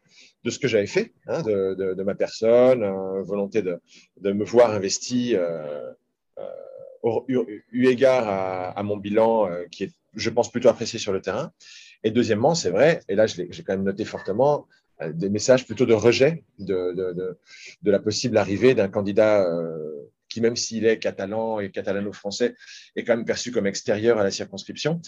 ce 0.48 0.58
que 0.58 0.66
j'avais 0.66 0.88
fait, 0.88 1.12
hein, 1.28 1.42
de, 1.42 2.02
ma 2.02 2.16
personne, 2.16 2.84
volonté 3.22 3.62
de, 3.62 3.78
me 4.32 4.44
voir 4.44 4.72
investi 4.72 5.36
eu, 7.28 7.87
égard 7.87 8.75
à, 8.76 8.82
mon 8.82 8.96
bilan 8.96 9.49
qui 9.70 9.85
est 9.85 9.92
je 10.16 10.30
pense, 10.30 10.50
plutôt 10.50 10.68
apprécié 10.68 10.99
sur 10.99 11.12
le 11.12 11.20
terrain. 11.20 11.52
Et 12.02 12.11
deuxièmement, 12.11 12.54
c'est 12.54 12.70
vrai, 12.70 13.00
et 13.08 13.14
là, 13.14 13.26
j'ai 13.26 13.49
quand 13.62 13.75
même 13.75 13.85
noté 13.85 14.04
fortement 14.04 14.66
euh, 15.02 15.12
des 15.12 15.28
messages 15.28 15.66
plutôt 15.66 15.87
de 15.87 15.94
rejet 15.94 16.44
de, 16.58 16.92
de, 16.94 17.38
de, 17.82 17.90
la 17.90 17.99
possible 17.99 18.37
arrivée 18.38 18.75
d'un 18.75 18.88
candidat 18.88 19.42
euh, 19.42 20.11
qui, 20.28 20.40
même 20.40 20.56
s'il 20.56 20.87
est 20.87 20.99
catalan 20.99 21.61
et 21.61 21.70
catalano-français, 21.70 22.54
est 22.96 23.04
quand 23.04 23.16
même 23.16 23.26
perçu 23.26 23.52
comme 23.52 23.66
extérieur 23.66 24.18
à 24.18 24.25
la 24.25 24.30
circonscription, 24.30 25.00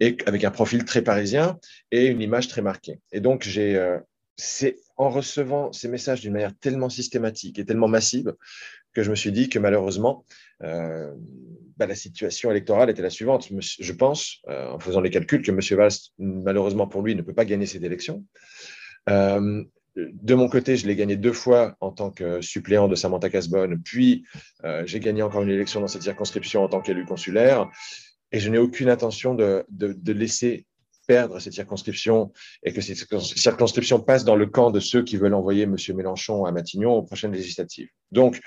et 0.00 0.16
avec 0.26 0.44
un 0.44 0.50
profil 0.50 0.84
très 0.84 1.02
parisien 1.02 1.58
et 1.92 2.06
une 2.06 2.20
image 2.20 2.48
très 2.48 2.62
marquée. 2.62 3.00
Et 3.12 3.20
donc, 3.20 3.42
j'ai, 3.42 3.76
euh, 3.76 3.98
c'est 4.36 4.76
en 4.96 5.10
recevant 5.10 5.72
ces 5.72 5.88
messages 5.88 6.20
d'une 6.20 6.32
manière 6.32 6.56
tellement 6.58 6.88
systématique 6.88 7.58
et 7.58 7.64
tellement 7.64 7.88
massive 7.88 8.34
que 8.94 9.02
je 9.02 9.10
me 9.10 9.14
suis 9.14 9.30
dit 9.30 9.50
que 9.50 9.58
malheureusement, 9.58 10.24
euh, 10.62 11.12
bah, 11.76 11.86
la 11.86 11.94
situation 11.94 12.50
électorale 12.50 12.88
était 12.88 13.02
la 13.02 13.10
suivante. 13.10 13.48
Je 13.60 13.92
pense, 13.92 14.40
euh, 14.48 14.70
en 14.70 14.78
faisant 14.78 15.00
les 15.00 15.10
calculs, 15.10 15.42
que 15.42 15.50
M. 15.50 15.60
Valls, 15.78 15.92
malheureusement 16.18 16.86
pour 16.86 17.02
lui, 17.02 17.14
ne 17.14 17.20
peut 17.20 17.34
pas 17.34 17.44
gagner 17.44 17.66
cette 17.66 17.82
élection. 17.82 18.24
Euh, 19.10 19.62
de 19.96 20.34
mon 20.34 20.48
côté, 20.48 20.76
je 20.76 20.86
l'ai 20.86 20.96
gagné 20.96 21.16
deux 21.16 21.32
fois 21.32 21.76
en 21.80 21.90
tant 21.90 22.10
que 22.10 22.40
suppléant 22.40 22.88
de 22.88 22.94
Samantha 22.94 23.30
Casbonne, 23.30 23.80
puis 23.82 24.26
j'ai 24.84 25.00
gagné 25.00 25.22
encore 25.22 25.40
une 25.40 25.48
élection 25.48 25.80
dans 25.80 25.88
cette 25.88 26.02
circonscription 26.02 26.62
en 26.62 26.68
tant 26.68 26.82
qu'élu 26.82 27.06
consulaire, 27.06 27.70
et 28.30 28.38
je 28.38 28.50
n'ai 28.50 28.58
aucune 28.58 28.90
intention 28.90 29.34
de, 29.34 29.64
de, 29.70 30.12
laisser 30.12 30.66
perdre 31.06 31.38
cette 31.40 31.52
circonscription 31.52 32.32
et 32.62 32.72
que 32.72 32.80
cette 32.80 32.96
circonscription 32.96 34.00
passe 34.00 34.24
dans 34.24 34.36
le 34.36 34.46
camp 34.46 34.70
de 34.70 34.80
ceux 34.80 35.02
qui 35.02 35.16
veulent 35.16 35.34
envoyer 35.34 35.62
M. 35.62 35.76
Mélenchon 35.94 36.44
à 36.44 36.52
Matignon 36.52 36.92
aux 36.92 37.02
prochaines 37.02 37.32
législatives. 37.32 37.88
Donc, 38.12 38.40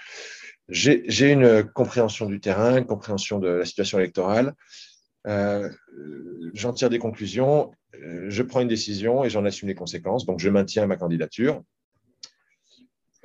j'ai 0.69 1.31
une 1.31 1.63
compréhension 1.63 2.27
du 2.27 2.39
terrain, 2.39 2.77
une 2.77 2.85
compréhension 2.85 3.39
de 3.39 3.47
la 3.47 3.65
situation 3.65 3.97
électorale. 3.97 4.53
Euh, 5.27 5.69
j'en 6.53 6.73
tire 6.73 6.89
des 6.89 6.99
conclusions, 6.99 7.71
euh, 7.95 8.27
je 8.29 8.43
prends 8.43 8.61
une 8.61 8.67
décision 8.67 9.23
et 9.23 9.29
j'en 9.29 9.45
assume 9.45 9.67
les 9.67 9.75
conséquences. 9.75 10.25
Donc, 10.25 10.39
je 10.39 10.49
maintiens 10.49 10.85
ma 10.85 10.95
candidature. 10.95 11.61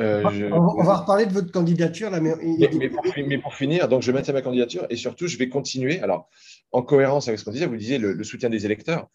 Euh, 0.00 0.50
on, 0.50 0.82
va 0.82 0.96
reparler 0.96 1.24
de 1.24 1.32
votre 1.32 1.52
candidature 1.52 2.10
là, 2.10 2.20
mais... 2.20 2.34
Mais, 2.36 3.38
pour, 3.38 3.54
finir, 3.54 3.88
donc 3.88 4.02
je 4.02 4.10
maintiens 4.10 4.34
ma 4.34 4.42
candidature 4.42 4.86
et 4.90 4.96
surtout 4.96 5.28
je 5.28 5.38
vais 5.38 5.48
continuer. 5.48 6.00
Alors, 6.00 6.28
en 6.72 6.82
cohérence 6.82 7.28
avec 7.28 7.38
ce 7.38 7.44
qu'on 7.44 7.52
disait, 7.52 7.66
vous 7.66 7.76
disiez 7.76 7.98
le, 7.98 8.22
soutien 8.24 8.50
des 8.50 8.66
électeurs. 8.66 9.08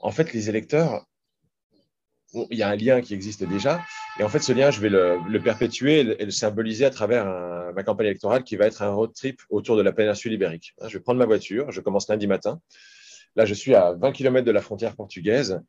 En 0.00 0.10
fait, 0.10 0.32
les 0.32 0.48
électeurs, 0.48 1.06
il 2.32 2.56
y 2.56 2.62
a 2.62 2.68
un 2.68 2.76
lien 2.76 3.00
qui 3.00 3.14
existe 3.14 3.44
déjà. 3.44 3.80
Et 4.18 4.22
en 4.22 4.28
fait, 4.28 4.38
ce 4.38 4.52
lien, 4.52 4.70
je 4.70 4.80
vais 4.80 4.88
le, 4.88 5.40
perpétuer 5.42 6.00
et 6.00 6.24
le, 6.24 6.30
symboliser 6.30 6.84
à 6.84 6.90
travers 6.90 7.26
ma 7.74 7.82
campagne 7.82 8.06
électorale 8.06 8.44
qui 8.44 8.56
va 8.56 8.66
être 8.66 8.82
un 8.82 8.90
road 8.90 9.12
trip 9.14 9.40
autour 9.50 9.76
de 9.76 9.82
la 9.82 9.92
péninsule 9.92 10.32
ibérique. 10.32 10.74
Je 10.86 10.98
vais 10.98 11.00
prendre 11.00 11.18
ma 11.18 11.26
voiture, 11.26 11.70
je 11.72 11.80
commence 11.80 12.08
lundi 12.08 12.26
matin. 12.26 12.60
Là, 13.36 13.44
je 13.44 13.54
suis 13.54 13.74
à 13.74 13.92
20 13.92 14.12
km 14.12 14.44
de 14.44 14.50
la 14.50 14.60
frontière 14.60 14.96
portugaise. 14.96 15.60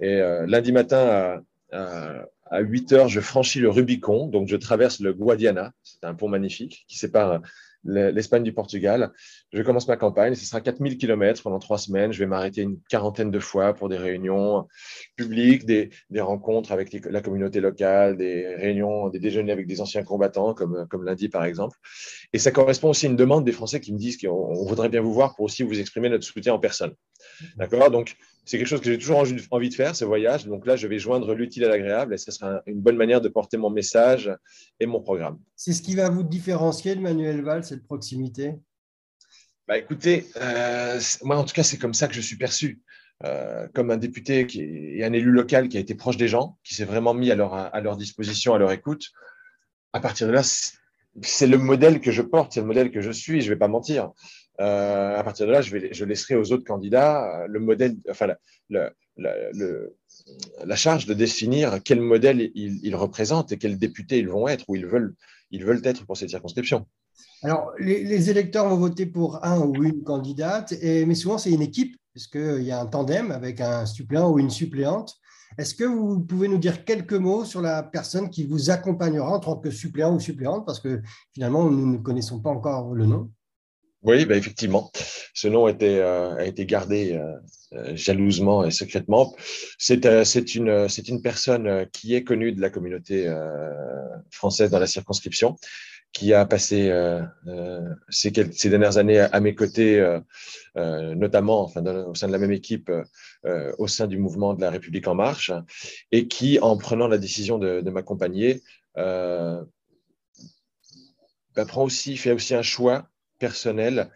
Et 0.00 0.16
euh, 0.16 0.46
lundi 0.46 0.72
matin, 0.72 1.42
à, 1.72 2.26
à, 2.50 2.60
8 2.60 2.92
heures, 2.92 3.08
je 3.08 3.20
franchis 3.20 3.60
le 3.60 3.68
Rubicon. 3.68 4.26
Donc, 4.26 4.48
je 4.48 4.56
traverse 4.56 5.00
le 5.00 5.12
Guadiana. 5.12 5.72
C'est 5.82 6.04
un 6.04 6.14
pont 6.14 6.28
magnifique 6.28 6.84
qui 6.88 6.98
sépare 6.98 7.40
l'Espagne 7.84 8.42
du 8.42 8.52
Portugal. 8.52 9.12
Je 9.52 9.62
commence 9.62 9.88
ma 9.88 9.96
campagne, 9.96 10.34
ce 10.34 10.44
sera 10.44 10.60
4000 10.60 10.98
km 10.98 11.42
pendant 11.42 11.58
trois 11.58 11.78
semaines. 11.78 12.12
Je 12.12 12.18
vais 12.18 12.26
m'arrêter 12.26 12.62
une 12.62 12.78
quarantaine 12.88 13.30
de 13.30 13.38
fois 13.38 13.74
pour 13.74 13.88
des 13.88 13.96
réunions 13.96 14.66
publiques, 15.16 15.64
des, 15.64 15.90
rencontres 16.18 16.72
avec 16.72 16.92
la 17.04 17.20
communauté 17.20 17.60
locale, 17.60 18.16
des 18.16 18.54
réunions, 18.54 19.08
des 19.08 19.18
déjeuners 19.18 19.52
avec 19.52 19.66
des 19.66 19.80
anciens 19.80 20.02
combattants, 20.02 20.54
comme, 20.54 20.86
comme 20.88 21.04
lundi 21.04 21.28
par 21.28 21.44
exemple. 21.44 21.78
Et 22.32 22.38
ça 22.38 22.50
correspond 22.50 22.90
aussi 22.90 23.06
à 23.06 23.08
une 23.08 23.16
demande 23.16 23.44
des 23.44 23.52
Français 23.52 23.80
qui 23.80 23.92
me 23.92 23.98
disent 23.98 24.18
qu'on 24.18 24.64
voudrait 24.64 24.88
bien 24.88 25.00
vous 25.00 25.12
voir 25.12 25.34
pour 25.34 25.46
aussi 25.46 25.62
vous 25.62 25.80
exprimer 25.80 26.08
notre 26.08 26.24
soutien 26.24 26.54
en 26.54 26.58
personne. 26.58 26.94
D'accord? 27.56 27.90
Donc, 27.90 28.16
c'est 28.44 28.58
quelque 28.58 28.66
chose 28.66 28.80
que 28.80 28.90
j'ai 28.90 28.98
toujours 28.98 29.18
envie 29.50 29.68
de 29.68 29.74
faire, 29.74 29.94
ce 29.94 30.04
voyage. 30.04 30.46
Donc 30.46 30.66
là, 30.66 30.76
je 30.76 30.86
vais 30.86 30.98
joindre 30.98 31.34
l'utile 31.34 31.64
à 31.64 31.68
l'agréable 31.68 32.14
et 32.14 32.18
ce 32.18 32.30
sera 32.30 32.62
une 32.66 32.80
bonne 32.80 32.96
manière 32.96 33.20
de 33.20 33.28
porter 33.28 33.56
mon 33.56 33.70
message 33.70 34.30
et 34.80 34.86
mon 34.86 35.00
programme. 35.00 35.38
C'est 35.56 35.72
ce 35.72 35.82
qui 35.82 35.94
va 35.94 36.08
vous 36.08 36.22
différencier 36.22 36.94
de 36.96 37.00
Manuel 37.00 37.42
Valls, 37.42 37.64
cette 37.64 37.84
proximité? 37.84 38.54
Bah, 39.68 39.78
Écoutez, 39.78 40.26
euh, 40.36 40.98
moi 41.22 41.36
en 41.36 41.44
tout 41.44 41.54
cas, 41.54 41.62
c'est 41.62 41.78
comme 41.78 41.94
ça 41.94 42.08
que 42.08 42.14
je 42.14 42.20
suis 42.20 42.36
perçu. 42.36 42.80
Euh, 43.26 43.68
comme 43.74 43.90
un 43.90 43.98
député 43.98 44.46
qui 44.46 44.62
et 44.62 45.04
un 45.04 45.12
élu 45.12 45.30
local 45.30 45.68
qui 45.68 45.76
a 45.76 45.80
été 45.80 45.94
proche 45.94 46.16
des 46.16 46.26
gens, 46.26 46.56
qui 46.64 46.74
s'est 46.74 46.86
vraiment 46.86 47.12
mis 47.12 47.30
à 47.30 47.34
leur, 47.34 47.52
à 47.52 47.80
leur 47.82 47.98
disposition, 47.98 48.54
à 48.54 48.58
leur 48.58 48.72
écoute. 48.72 49.10
À 49.92 50.00
partir 50.00 50.26
de 50.26 50.32
là, 50.32 50.42
c'est 50.42 51.46
le 51.46 51.58
modèle 51.58 52.00
que 52.00 52.12
je 52.12 52.22
porte, 52.22 52.52
c'est 52.52 52.60
le 52.60 52.66
modèle 52.66 52.90
que 52.90 53.02
je 53.02 53.10
suis, 53.10 53.42
je 53.42 53.46
ne 53.48 53.54
vais 53.54 53.58
pas 53.58 53.68
mentir. 53.68 54.10
Euh, 54.60 55.18
à 55.18 55.24
partir 55.24 55.46
de 55.46 55.52
là, 55.52 55.62
je, 55.62 56.04
laisserai 56.04 56.36
aux 56.36 56.52
autres 56.52 56.64
candidats 56.64 57.42
euh, 57.42 57.46
le 57.48 57.60
modèle, 57.60 57.96
enfin, 58.10 58.28
la, 58.68 58.92
charge 60.76 61.06
de 61.06 61.14
définir 61.14 61.82
quel 61.82 62.00
modèle 62.00 62.50
ils, 62.54 62.94
représentent 62.94 63.52
et 63.52 63.58
quels 63.58 63.78
députés 63.78 64.18
ils 64.18 64.28
vont 64.28 64.48
être 64.48 64.66
ou 64.68 64.76
ils 64.76 64.86
veulent, 64.86 65.16
être 65.84 66.04
pour 66.04 66.16
cette 66.16 66.28
circonscription. 66.28 66.86
Alors, 67.42 67.72
les, 67.78 68.28
électeurs 68.28 68.68
vont 68.68 68.76
voter 68.76 69.06
pour 69.06 69.42
un 69.44 69.60
ou 69.60 69.82
une 69.82 70.02
candidate, 70.02 70.74
mais 70.82 71.14
souvent 71.14 71.38
c'est 71.38 71.50
une 71.50 71.62
équipe, 71.62 71.96
puisqu'il 72.12 72.62
y 72.62 72.70
a 72.70 72.80
un 72.80 72.86
tandem 72.86 73.30
avec 73.30 73.62
un 73.62 73.86
suppléant 73.86 74.30
ou 74.30 74.38
une 74.38 74.50
suppléante. 74.50 75.16
Est-ce 75.56 75.74
que 75.74 75.84
vous 75.84 76.20
pouvez 76.20 76.48
nous 76.48 76.58
dire 76.58 76.84
quelques 76.84 77.14
mots 77.14 77.44
sur 77.44 77.62
la 77.62 77.82
personne 77.82 78.28
qui 78.28 78.46
vous 78.46 78.70
accompagnera 78.70 79.36
en 79.36 79.40
tant 79.40 79.56
que 79.56 79.70
suppléant 79.70 80.14
ou 80.14 80.20
suppléante? 80.20 80.66
Parce 80.66 80.80
que 80.80 81.00
finalement, 81.32 81.68
nous 81.70 81.86
ne 81.86 81.98
connaissons 81.98 82.40
pas 82.40 82.50
encore 82.50 82.94
le 82.94 83.06
nom. 83.06 83.30
Oui, 84.02 84.24
bah 84.24 84.34
effectivement, 84.36 84.90
ce 85.34 85.46
nom 85.48 85.68
euh, 85.68 86.34
a 86.36 86.44
été 86.46 86.64
gardé 86.64 87.12
euh, 87.12 87.34
euh, 87.74 87.94
jalousement 87.94 88.64
et 88.64 88.70
secrètement. 88.70 89.36
C'est 89.78 90.06
une, 90.54 90.88
une 91.08 91.22
personne 91.22 91.86
qui 91.92 92.14
est 92.14 92.24
connue 92.24 92.52
de 92.52 92.62
la 92.62 92.70
communauté 92.70 93.30
française 94.30 94.70
dans 94.70 94.78
la 94.78 94.86
circonscription, 94.86 95.56
qui 96.12 96.32
a 96.32 96.46
passé 96.46 96.90
ces, 98.08 98.32
ces, 98.52 98.70
dernières 98.70 98.96
années 98.96 99.20
à, 99.20 99.40
mes 99.40 99.54
côtés, 99.54 100.02
notamment 100.74 101.62
enfin, 101.64 101.84
au 101.84 102.14
sein 102.14 102.26
de 102.26 102.32
la 102.32 102.38
même 102.38 102.52
équipe, 102.52 102.90
au 103.78 103.86
sein 103.86 104.06
du 104.06 104.16
mouvement 104.18 104.54
de 104.54 104.62
la 104.62 104.70
République 104.70 105.08
en 105.08 105.14
marche, 105.14 105.52
et 106.10 106.26
qui, 106.26 106.58
en 106.60 106.78
prenant 106.78 107.06
la 107.06 107.18
décision 107.18 107.58
de, 107.58 107.82
de 107.82 107.90
m'accompagner, 107.90 108.62
bah, 108.96 109.66
prend 111.66 111.84
aussi, 111.84 112.16
fait 112.16 112.32
aussi 112.32 112.54
un 112.54 112.62
choix 112.62 113.09
personnel 113.40 114.10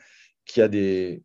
qui 0.47 0.63
a, 0.63 0.69
des, 0.69 1.25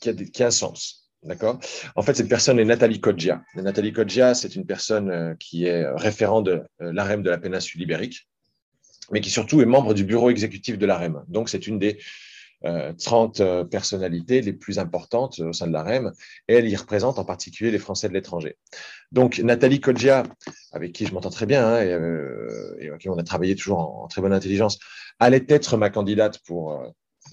qui 0.00 0.08
a, 0.08 0.12
des, 0.14 0.30
qui 0.30 0.42
a 0.42 0.46
un 0.46 0.50
sens. 0.50 1.00
D'accord? 1.22 1.60
En 1.96 2.02
fait, 2.02 2.14
cette 2.14 2.30
personne 2.30 2.58
est 2.58 2.64
Nathalie 2.64 3.00
Kodja. 3.00 3.42
Nathalie 3.54 3.92
Kodja, 3.92 4.34
c'est 4.34 4.56
une 4.56 4.64
personne 4.64 5.10
euh, 5.10 5.34
qui 5.38 5.66
est 5.66 5.86
référent 5.90 6.40
de 6.40 6.62
euh, 6.80 6.92
l'AREM 6.94 7.22
de 7.22 7.28
la 7.28 7.36
péninsule 7.36 7.82
ibérique, 7.82 8.26
mais 9.10 9.20
qui 9.20 9.28
surtout 9.28 9.60
est 9.60 9.66
membre 9.66 9.92
du 9.92 10.04
bureau 10.04 10.30
exécutif 10.30 10.78
de 10.78 10.86
l'AREM. 10.86 11.22
Donc, 11.28 11.50
c'est 11.50 11.66
une 11.66 11.78
des 11.78 11.98
30 12.62 13.40
euh, 13.40 13.64
personnalités 13.64 14.42
les 14.42 14.52
plus 14.52 14.78
importantes 14.78 15.40
au 15.40 15.52
sein 15.52 15.66
de 15.66 15.72
l'AREM, 15.72 16.12
et 16.46 16.54
elle 16.54 16.68
y 16.68 16.76
représente 16.76 17.18
en 17.18 17.24
particulier 17.24 17.70
les 17.70 17.78
Français 17.78 18.08
de 18.08 18.14
l'étranger. 18.14 18.56
Donc, 19.12 19.38
Nathalie 19.38 19.80
Kodja, 19.80 20.24
avec 20.72 20.92
qui 20.92 21.06
je 21.06 21.14
m'entends 21.14 21.30
très 21.30 21.46
bien, 21.46 21.66
hein, 21.66 21.82
et, 21.82 22.88
avec 22.88 23.00
qui 23.00 23.08
on 23.08 23.16
a 23.16 23.22
travaillé 23.22 23.56
toujours 23.56 23.78
en, 23.78 24.08
très 24.08 24.20
bonne 24.20 24.32
intelligence, 24.32 24.78
allait 25.18 25.44
être 25.48 25.76
ma 25.76 25.90
candidate 25.90 26.38
pour 26.46 26.82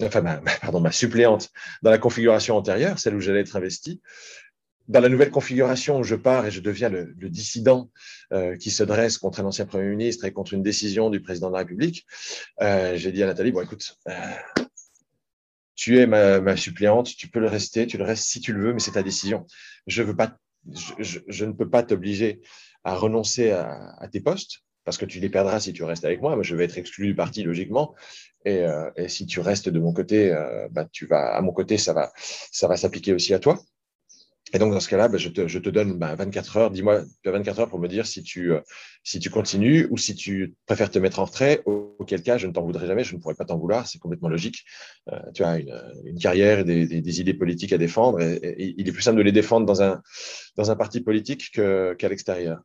enfin 0.02 0.40
pardon, 0.60 0.80
ma 0.80 0.92
suppléante 0.92 1.50
dans 1.82 1.90
la 1.90 1.98
configuration 1.98 2.56
antérieure, 2.56 2.98
celle 2.98 3.14
où 3.14 3.20
j'allais 3.20 3.40
être 3.40 3.56
investi. 3.56 4.00
Dans 4.88 5.00
la 5.00 5.10
nouvelle 5.10 5.30
configuration 5.30 5.98
où 5.98 6.02
je 6.02 6.14
pars 6.14 6.46
et 6.46 6.50
je 6.50 6.60
deviens 6.60 6.88
le, 6.88 7.14
dissident 7.28 7.90
euh, 8.32 8.56
qui 8.56 8.70
se 8.70 8.82
dresse 8.82 9.18
contre 9.18 9.40
un 9.40 9.44
ancien 9.44 9.66
Premier 9.66 9.88
ministre 9.88 10.24
et 10.24 10.32
contre 10.32 10.54
une 10.54 10.62
décision 10.62 11.10
du 11.10 11.20
président 11.20 11.48
de 11.48 11.52
la 11.52 11.58
République, 11.58 12.06
euh, 12.62 12.96
j'ai 12.96 13.12
dit 13.12 13.22
à 13.22 13.26
Nathalie, 13.26 13.52
bon 13.52 13.60
écoute, 13.60 13.98
euh, 14.08 14.14
tu 15.74 15.98
es 15.98 16.06
ma, 16.06 16.56
suppléante, 16.56 17.14
tu 17.14 17.28
peux 17.28 17.38
le 17.38 17.48
rester, 17.48 17.86
tu 17.86 17.98
le 17.98 18.04
restes 18.04 18.24
si 18.24 18.40
tu 18.40 18.54
le 18.54 18.62
veux, 18.62 18.72
mais 18.72 18.80
c'est 18.80 18.92
ta 18.92 19.02
décision. 19.02 19.46
Je, 19.86 20.02
ne 20.02 21.52
peux 21.52 21.68
pas 21.68 21.82
t'obliger 21.82 22.40
à 22.82 22.94
renoncer 22.94 23.50
à, 23.50 24.08
tes 24.10 24.20
postes 24.20 24.62
parce 24.88 24.96
que 24.96 25.04
tu 25.04 25.20
les 25.20 25.28
perdras 25.28 25.60
si 25.60 25.74
tu 25.74 25.84
restes 25.84 26.06
avec 26.06 26.22
moi. 26.22 26.34
Je 26.40 26.56
vais 26.56 26.64
être 26.64 26.78
exclu 26.78 27.08
du 27.08 27.14
parti, 27.14 27.42
logiquement. 27.42 27.94
Et, 28.46 28.60
euh, 28.60 28.90
si 29.06 29.26
tu 29.26 29.38
restes 29.38 29.68
de 29.68 29.78
mon 29.78 29.92
côté, 29.92 30.32
euh, 30.32 30.66
bah, 30.70 30.88
tu 30.90 31.04
vas, 31.04 31.36
à 31.36 31.42
mon 31.42 31.52
côté, 31.52 31.76
ça 31.76 31.92
va, 31.92 32.10
ça 32.16 32.68
va 32.68 32.78
s'appliquer 32.78 33.12
aussi 33.12 33.34
à 33.34 33.38
toi. 33.38 33.60
Et 34.54 34.58
donc, 34.58 34.72
dans 34.72 34.80
ce 34.80 34.88
cas-là, 34.88 35.08
bah, 35.08 35.18
je, 35.18 35.28
te, 35.28 35.68
donne 35.68 35.98
24 35.98 36.54
bah, 36.54 36.60
heures. 36.60 36.70
Dis-moi, 36.70 37.02
tu 37.22 37.28
as 37.28 37.32
24 37.32 37.60
heures 37.60 37.68
pour 37.68 37.80
me 37.80 37.86
dire 37.86 38.06
si 38.06 38.22
tu, 38.22 38.50
euh, 38.50 38.60
si 39.04 39.20
tu 39.20 39.28
continues 39.28 39.88
ou 39.90 39.98
si 39.98 40.14
tu 40.14 40.54
préfères 40.64 40.90
te 40.90 40.98
mettre 40.98 41.18
en 41.18 41.26
retrait, 41.26 41.60
auquel 41.66 42.22
cas, 42.22 42.38
je 42.38 42.46
ne 42.46 42.52
t'en 42.52 42.62
voudrais 42.62 42.86
jamais, 42.86 43.04
je 43.04 43.14
ne 43.14 43.20
pourrais 43.20 43.34
pas 43.34 43.44
t'en 43.44 43.58
vouloir. 43.58 43.86
C'est 43.86 43.98
complètement 43.98 44.30
logique. 44.30 44.64
tu 45.34 45.44
as 45.44 45.58
une, 45.58 46.18
carrière 46.18 46.64
des, 46.64 46.86
des, 46.86 47.20
idées 47.20 47.34
politiques 47.34 47.74
à 47.74 47.78
défendre. 47.78 48.22
Et, 48.22 48.74
il 48.78 48.88
est 48.88 48.92
plus 48.92 49.02
simple 49.02 49.18
de 49.18 49.22
les 49.22 49.32
défendre 49.32 49.66
dans 49.66 49.82
un, 49.82 50.00
dans 50.56 50.70
un 50.70 50.76
parti 50.76 51.02
politique 51.02 51.50
qu'à 51.52 52.08
l'extérieur. 52.08 52.62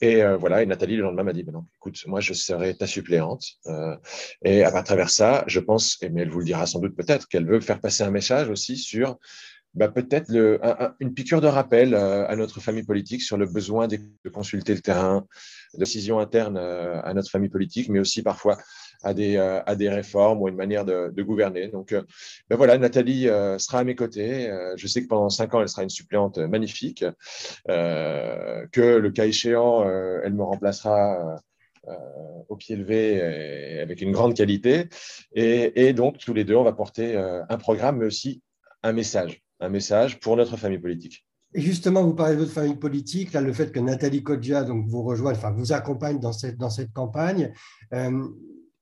Et 0.00 0.22
euh, 0.22 0.36
voilà, 0.36 0.62
et 0.62 0.66
Nathalie, 0.66 0.96
le 0.96 1.02
lendemain, 1.02 1.24
m'a 1.24 1.32
dit, 1.32 1.42
ben 1.42 1.52
non, 1.52 1.66
écoute, 1.76 1.98
moi, 2.06 2.20
je 2.20 2.32
serai 2.32 2.74
ta 2.74 2.86
suppléante. 2.86 3.44
Euh, 3.66 3.96
et 4.42 4.64
à 4.64 4.82
travers 4.82 5.10
ça, 5.10 5.44
je 5.46 5.60
pense, 5.60 5.98
et 6.02 6.08
mais 6.08 6.22
elle 6.22 6.30
vous 6.30 6.38
le 6.38 6.46
dira 6.46 6.66
sans 6.66 6.80
doute 6.80 6.96
peut-être, 6.96 7.28
qu'elle 7.28 7.46
veut 7.46 7.60
faire 7.60 7.80
passer 7.80 8.02
un 8.02 8.10
message 8.10 8.48
aussi 8.48 8.76
sur 8.78 9.18
bah, 9.74 9.88
peut-être 9.88 10.32
une 11.00 11.14
piqûre 11.14 11.40
de 11.40 11.46
rappel 11.46 11.94
euh, 11.94 12.26
à 12.26 12.34
notre 12.34 12.60
famille 12.60 12.82
politique 12.82 13.22
sur 13.22 13.36
le 13.36 13.46
besoin 13.46 13.88
de, 13.88 13.98
consulter 14.32 14.74
le 14.74 14.80
terrain, 14.80 15.26
de 15.74 15.78
décision 15.78 16.18
interne 16.18 16.56
à 16.56 17.12
notre 17.12 17.30
famille 17.30 17.50
politique, 17.50 17.88
mais 17.88 18.00
aussi 18.00 18.22
parfois 18.22 18.58
à 19.02 19.14
des, 19.14 19.36
euh, 19.36 19.62
à 19.64 19.76
des 19.76 19.88
réformes 19.88 20.42
ou 20.42 20.48
une 20.48 20.56
manière 20.56 20.84
de, 20.84 21.22
gouverner. 21.22 21.68
Donc, 21.68 21.92
euh, 21.92 22.02
ben 22.48 22.56
voilà, 22.56 22.78
Nathalie 22.78 23.28
euh, 23.28 23.58
sera 23.58 23.80
à 23.80 23.84
mes 23.84 23.94
côtés. 23.94 24.50
je 24.76 24.86
sais 24.86 25.02
que 25.02 25.08
pendant 25.08 25.28
cinq 25.28 25.54
ans, 25.54 25.60
elle 25.60 25.68
sera 25.68 25.82
une 25.82 25.90
suppléante 25.90 26.38
magnifique, 26.38 27.04
que 27.66 28.96
le 28.96 29.10
cas 29.10 29.26
échéant, 29.26 29.88
elle 29.88 30.34
me 30.34 30.42
remplacera. 30.42 31.40
au 32.48 32.56
pied 32.56 32.76
levé 32.76 33.80
avec 33.80 34.00
une 34.02 34.12
grande 34.12 34.34
qualité. 34.34 34.88
Et, 35.34 35.86
et, 35.86 35.92
donc, 35.92 36.18
tous 36.18 36.34
les 36.34 36.44
deux, 36.44 36.56
on 36.56 36.64
va 36.64 36.72
porter 36.72 37.16
un 37.16 37.58
programme, 37.58 37.98
mais 37.98 38.06
aussi 38.06 38.42
un 38.82 38.92
message, 38.92 39.42
un 39.60 39.68
message 39.68 40.20
pour 40.20 40.36
notre 40.36 40.56
famille 40.56 40.78
politique. 40.78 41.24
Et 41.52 41.60
justement, 41.60 42.04
vous 42.04 42.14
parlez 42.14 42.34
de 42.36 42.40
votre 42.40 42.52
famille 42.52 42.76
politique, 42.76 43.32
là, 43.32 43.40
le 43.40 43.52
fait 43.52 43.72
que 43.72 43.80
Nathalie 43.80 44.22
Kodja 44.22 44.62
donc, 44.62 44.86
vous 44.86 45.02
rejoigne, 45.02 45.36
enfin, 45.36 45.50
vous 45.50 45.72
accompagne 45.72 46.20
dans 46.20 46.32
cette, 46.32 46.56
dans 46.56 46.70
cette 46.70 46.92
campagne 46.92 47.52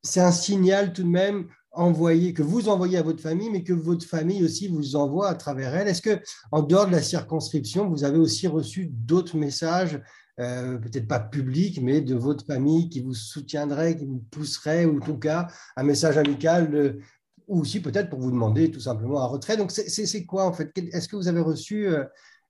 c'est 0.02 0.20
un 0.20 0.32
signal 0.32 0.92
tout 0.92 1.02
de 1.02 1.08
même 1.08 1.48
envoyé, 1.72 2.32
que 2.32 2.42
vous 2.42 2.68
envoyez 2.68 2.98
à 2.98 3.02
votre 3.02 3.22
famille, 3.22 3.50
mais 3.50 3.62
que 3.62 3.72
votre 3.72 4.06
famille 4.06 4.44
aussi 4.44 4.68
vous 4.68 4.96
envoie 4.96 5.28
à 5.28 5.34
travers 5.34 5.74
elle. 5.74 5.88
Est-ce 5.88 6.02
que, 6.02 6.20
en 6.50 6.62
dehors 6.62 6.86
de 6.86 6.92
la 6.92 7.02
circonscription, 7.02 7.88
vous 7.88 8.04
avez 8.04 8.18
aussi 8.18 8.48
reçu 8.48 8.90
d'autres 8.90 9.36
messages, 9.36 10.00
euh, 10.40 10.78
peut-être 10.78 11.06
pas 11.06 11.20
publics, 11.20 11.80
mais 11.82 12.00
de 12.00 12.14
votre 12.14 12.44
famille 12.44 12.88
qui 12.88 13.00
vous 13.00 13.14
soutiendrait, 13.14 13.96
qui 13.96 14.06
vous 14.06 14.24
pousserait, 14.30 14.86
ou 14.86 14.98
en 14.98 15.00
tout 15.00 15.18
cas 15.18 15.48
un 15.76 15.82
message 15.82 16.16
amical, 16.16 16.98
ou 17.46 17.60
aussi 17.60 17.80
peut-être 17.80 18.10
pour 18.10 18.20
vous 18.20 18.30
demander 18.30 18.70
tout 18.70 18.80
simplement 18.80 19.20
un 19.20 19.26
retrait? 19.26 19.56
Donc, 19.56 19.70
c'est 19.72 20.24
quoi 20.26 20.46
en 20.46 20.52
fait? 20.52 20.70
Est-ce 20.76 21.08
que 21.08 21.16
vous 21.16 21.28
avez 21.28 21.40
reçu 21.40 21.88
euh, 21.88 22.04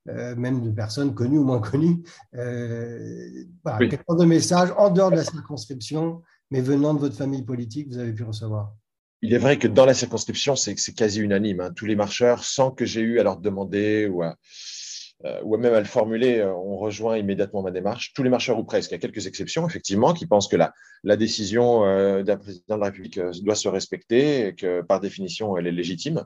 euh, 0.09 0.35
même 0.37 0.63
de 0.63 0.71
personnes 0.71 1.15
connues 1.15 1.39
ou 1.39 1.45
moins 1.45 1.61
connues, 1.61 2.03
euh, 2.35 3.45
de 3.65 4.25
messages 4.25 4.73
en 4.79 4.91
dehors 4.91 5.11
de 5.11 5.17
la 5.17 5.25
circonscription 5.25 6.23
mais 6.51 6.61
venant 6.61 6.95
de 6.95 7.01
votre 7.01 7.17
famille 7.17 7.43
politique, 7.43 7.89
vous 7.89 7.99
avez 7.99 8.13
pu 8.13 8.25
recevoir 8.25 8.75
il 9.21 9.35
est 9.35 9.39
vrai 9.39 9.59
que 9.59 9.67
dans 9.67 9.85
la 9.85 9.95
circonscription, 9.95 10.55
c'est 10.55 10.77
quasi 10.95 11.21
unanime. 11.21 11.61
Hein. 11.61 11.73
Tous 11.75 11.87
les 11.87 11.97
marcheurs, 11.97 12.45
sans 12.45 12.71
que 12.71 12.85
j'ai 12.85 13.01
eu 13.01 13.19
à 13.19 13.25
leur 13.25 13.39
demander 13.39 14.07
ou 14.07 14.23
euh, 14.23 15.57
même 15.59 15.75
à 15.75 15.81
le 15.81 15.87
formuler, 15.87 16.39
euh, 16.39 16.55
on 16.55 16.77
rejoint 16.77 17.19
immédiatement 17.19 17.63
ma 17.63 17.73
démarche. 17.73 18.13
Tous 18.15 18.23
les 18.23 18.31
marcheurs 18.31 18.59
ou 18.59 18.65
presque, 18.65 18.91
il 18.91 18.95
y 18.95 18.97
a 18.97 19.01
quelques 19.01 19.27
exceptions, 19.27 19.67
effectivement, 19.67 20.15
qui 20.15 20.27
pensent 20.27 20.47
que 20.47 20.57
la, 20.57 20.73
la 21.03 21.17
décision 21.17 21.83
d'un 22.23 22.37
président 22.37 22.77
de 22.77 22.81
la 22.81 22.87
République 22.87 23.19
doit 23.43 23.57
se 23.57 23.69
respecter 23.69 24.47
et 24.47 24.55
que 24.55 24.83
par 24.83 25.01
définition, 25.01 25.57
elle 25.57 25.67
est 25.67 25.73
légitime. 25.73 26.25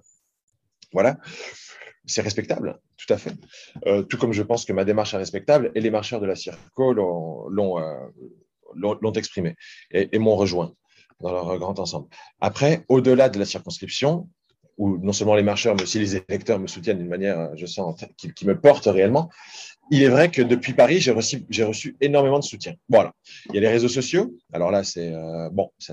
Voilà, 0.93 1.17
c'est 2.05 2.21
respectable, 2.21 2.79
tout 2.99 3.11
à 3.15 3.17
fait. 3.17 3.33
tout 4.11 4.19
comme 4.19 4.35
je 4.35 4.43
pense 4.43 4.67
que 4.67 4.75
ma 4.75 4.85
démarche 4.85 5.15
est 5.15 5.19
respectable 5.19 5.73
et 5.75 5.81
les 5.81 5.91
marcheurs 5.91 6.21
de 6.21 6.27
la 6.27 6.37
CIRCO 6.37 6.93
l'ont 6.93 7.73
exprimé 9.15 9.57
et, 9.91 10.19
m'ont 10.19 10.37
rejoint 10.37 10.73
dans 11.21 11.33
leur 11.33 11.59
grand 11.59 11.79
ensemble. 11.79 12.09
Après, 12.41 12.85
au-delà 12.89 13.29
de 13.29 13.39
la 13.39 13.45
circonscription, 13.45 14.29
où 14.79 14.99
non 14.99 15.13
seulement 15.13 15.35
les 15.35 15.43
marcheurs, 15.43 15.75
mais 15.77 15.83
aussi 15.83 15.99
les 15.99 16.17
électeurs 16.17 16.59
me 16.59 16.67
soutiennent 16.67 16.99
d'une 16.99 17.09
manière, 17.09 17.57
je 17.57 17.67
sens, 17.67 18.05
qui, 18.17 18.47
me 18.47 18.59
porte 18.59 18.87
réellement, 18.87 19.31
il 19.91 20.03
est 20.03 20.09
vrai 20.09 20.31
que 20.31 20.41
depuis 20.41 20.73
Paris, 20.73 21.01
j'ai 21.01 21.11
reçu, 21.11 21.45
reçu 21.61 21.97
énormément 22.01 22.39
de 22.39 22.45
soutien. 22.45 22.75
Voilà. 22.89 23.13
Il 23.49 23.55
y 23.55 23.59
a 23.59 23.61
les 23.61 23.69
réseaux 23.69 23.89
sociaux. 23.89 24.35
Alors 24.53 24.71
là, 24.71 24.85
c'est 24.85 25.13
euh, 25.13 25.51
bon, 25.51 25.71
ça 25.79 25.93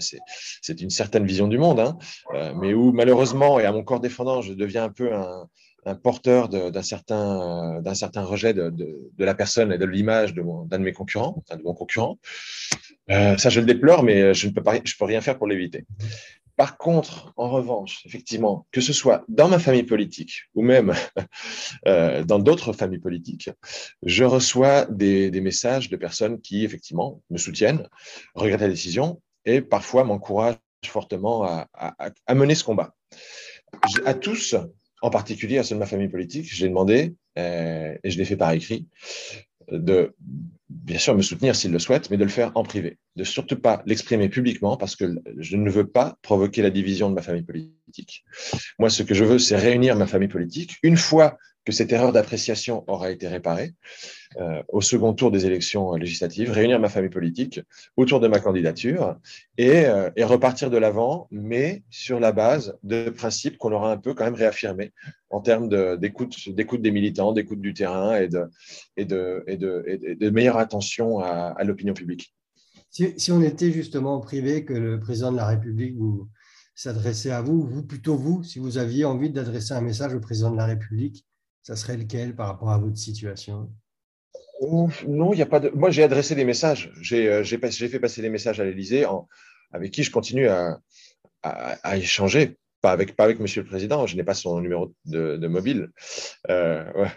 c'est 0.61 0.81
une 0.81 0.89
certaine 0.89 1.25
vision 1.25 1.47
du 1.47 1.57
monde, 1.57 1.79
hein, 1.79 1.97
euh, 2.33 2.53
mais 2.55 2.73
où 2.73 2.93
malheureusement, 2.93 3.59
et 3.59 3.65
à 3.65 3.71
mon 3.71 3.83
corps 3.83 3.99
défendant, 3.99 4.41
je 4.41 4.53
deviens 4.53 4.85
un 4.85 4.89
peu 4.89 5.13
un, 5.13 5.47
un 5.89 5.95
porteur 5.95 6.49
d'un 6.49 6.83
certain, 6.83 7.81
d'un 7.81 7.95
certain 7.95 8.23
rejet 8.23 8.53
de, 8.53 8.69
de, 8.69 9.25
la 9.25 9.35
personne 9.35 9.71
et 9.73 9.77
de 9.77 9.85
l'image 9.85 10.33
d'un 10.33 10.65
de, 10.65 10.83
mes 10.83 10.93
concurrents, 10.93 11.43
de 11.49 11.61
mon 11.63 11.73
concurrent. 11.73 12.19
Euh, 13.11 13.37
ça, 13.37 13.49
je 13.49 13.59
le 13.59 13.65
déplore, 13.65 14.03
mais 14.03 14.33
je 14.33 14.47
ne 14.47 14.53
peux, 14.53 14.63
pas, 14.63 14.75
je 14.83 14.95
peux 14.97 15.05
rien 15.05 15.21
faire 15.21 15.37
pour 15.37 15.47
l'éviter. 15.47 15.85
Par 16.59 16.77
contre, 16.77 17.33
en 17.37 17.49
revanche, 17.49 18.01
effectivement, 18.05 18.67
que 18.71 18.81
ce 18.81 18.91
soit 18.91 19.23
dans 19.29 19.47
ma 19.47 19.59
famille 19.59 19.83
politique 19.83 20.43
ou 20.55 20.61
même 20.61 20.93
euh, 21.87 22.23
dans 22.25 22.37
d'autres 22.37 22.73
familles 22.73 22.99
politiques, 22.99 23.49
je 24.03 24.25
reçois 24.25 24.85
des, 24.85 25.31
des, 25.31 25.39
messages 25.39 25.89
de 25.89 25.95
personnes 25.95 26.41
qui, 26.41 26.65
effectivement, 26.65 27.21
me 27.29 27.37
soutiennent, 27.37 27.87
regrettent 28.35 28.59
la 28.59 28.67
décision 28.67 29.21
et 29.45 29.61
parfois 29.61 30.03
m'encouragent 30.03 30.57
fortement 30.85 31.45
à, 31.45 31.67
à, 31.73 32.35
mener 32.35 32.55
ce 32.55 32.65
combat. 32.65 32.93
À 34.05 34.13
tous, 34.13 34.55
en 35.01 35.09
particulier 35.09 35.57
à 35.57 35.63
ceux 35.63 35.75
de 35.75 35.79
ma 35.79 35.85
famille 35.85 36.09
politique, 36.09 36.47
j'ai 36.51 36.67
demandé, 36.67 37.15
euh, 37.37 37.95
et 38.03 38.09
je 38.09 38.17
l'ai 38.17 38.25
fait 38.25 38.37
par 38.37 38.51
écrit, 38.51 38.87
de 39.71 40.15
bien 40.69 40.97
sûr 40.97 41.15
me 41.15 41.21
soutenir 41.21 41.55
s'ils 41.55 41.71
le 41.71 41.79
souhaitent, 41.79 42.09
mais 42.09 42.17
de 42.17 42.23
le 42.23 42.29
faire 42.29 42.51
en 42.55 42.63
privé, 42.63 42.97
de 43.15 43.23
surtout 43.23 43.59
pas 43.59 43.81
l'exprimer 43.85 44.29
publiquement 44.29 44.77
parce 44.77 44.95
que 44.95 45.15
je 45.37 45.55
ne 45.55 45.69
veux 45.69 45.87
pas 45.87 46.17
provoquer 46.21 46.61
la 46.61 46.69
division 46.69 47.09
de 47.09 47.15
ma 47.15 47.21
famille 47.21 47.43
politique. 47.43 48.23
Moi, 48.77 48.89
ce 48.89 49.03
que 49.03 49.13
je 49.13 49.23
veux, 49.23 49.39
c'est 49.39 49.55
réunir 49.55 49.95
ma 49.95 50.07
famille 50.07 50.27
politique. 50.27 50.77
Une 50.83 50.97
fois 50.97 51.37
que 51.65 51.71
cette 51.71 51.91
erreur 51.91 52.11
d'appréciation 52.11 52.83
aura 52.87 53.11
été 53.11 53.27
réparée 53.27 53.73
euh, 54.37 54.61
au 54.69 54.81
second 54.81 55.13
tour 55.13 55.31
des 55.31 55.45
élections 55.45 55.93
législatives, 55.95 56.51
réunir 56.51 56.79
ma 56.79 56.89
famille 56.89 57.09
politique 57.09 57.61
autour 57.97 58.19
de 58.19 58.27
ma 58.27 58.39
candidature 58.39 59.17
et, 59.57 59.85
euh, 59.85 60.09
et 60.15 60.23
repartir 60.23 60.69
de 60.69 60.77
l'avant, 60.77 61.27
mais 61.31 61.83
sur 61.89 62.19
la 62.19 62.31
base 62.31 62.77
de 62.83 63.09
principes 63.09 63.57
qu'on 63.57 63.71
aura 63.71 63.91
un 63.91 63.97
peu 63.97 64.13
quand 64.13 64.25
même 64.25 64.35
réaffirmés 64.35 64.93
en 65.29 65.41
termes 65.41 65.69
d'écoute 65.97 66.81
des 66.81 66.91
militants, 66.91 67.33
d'écoute 67.33 67.61
du 67.61 67.73
terrain 67.73 68.15
et 68.15 68.27
de, 69.05 70.29
meilleure 70.29 70.57
attention 70.57 71.19
à, 71.19 71.63
l'opinion 71.63 71.93
publique. 71.93 72.33
Si, 72.89 73.31
on 73.31 73.41
était 73.41 73.71
justement 73.71 74.15
en 74.15 74.19
privé, 74.19 74.65
que 74.65 74.73
le 74.73 74.99
président 74.99 75.31
de 75.31 75.37
la 75.37 75.45
République 75.45 75.95
s'adressait 76.73 77.31
à 77.31 77.41
vous, 77.41 77.67
vous 77.67 77.83
plutôt 77.83 78.15
vous, 78.15 78.43
si 78.43 78.57
vous 78.57 78.77
aviez 78.77 79.05
envie 79.05 79.29
d'adresser 79.29 79.73
un 79.73 79.81
message 79.81 80.15
au 80.15 80.19
président 80.19 80.51
de 80.51 80.57
la 80.57 80.65
République, 80.65 81.25
ça 81.69 81.75
serait 81.75 81.97
lequel 81.97 82.35
par 82.35 82.47
rapport 82.47 82.71
à 82.71 82.79
votre 82.79 82.97
situation? 82.97 83.69
Non, 85.07 85.33
il 85.33 85.35
n'y 85.35 85.43
a 85.43 85.45
pas 85.45 85.59
de. 85.59 85.69
Moi, 85.69 85.91
j'ai 85.91 86.01
adressé 86.01 86.33
des 86.33 86.43
messages. 86.43 86.91
J'ai 86.99 87.29
euh, 87.29 87.43
fait 87.43 87.99
passer 87.99 88.21
des 88.23 88.29
messages 88.29 88.59
à 88.59 88.65
l'Élysée 88.65 89.05
avec 89.71 89.91
qui 89.91 90.01
je 90.01 90.09
continue 90.09 90.47
à, 90.47 90.79
à, 91.43 91.73
à, 91.83 91.97
échanger. 91.97 92.57
Pas 92.81 92.91
avec, 92.91 93.15
pas 93.15 93.25
avec 93.25 93.39
Monsieur 93.39 93.61
le 93.61 93.67
Président, 93.67 94.07
je 94.07 94.15
n'ai 94.15 94.23
pas 94.23 94.33
son 94.33 94.59
numéro 94.61 94.95
de, 95.05 95.37
de 95.37 95.47
mobile. 95.47 95.89
Euh, 96.49 96.91
ouais. 96.93 97.11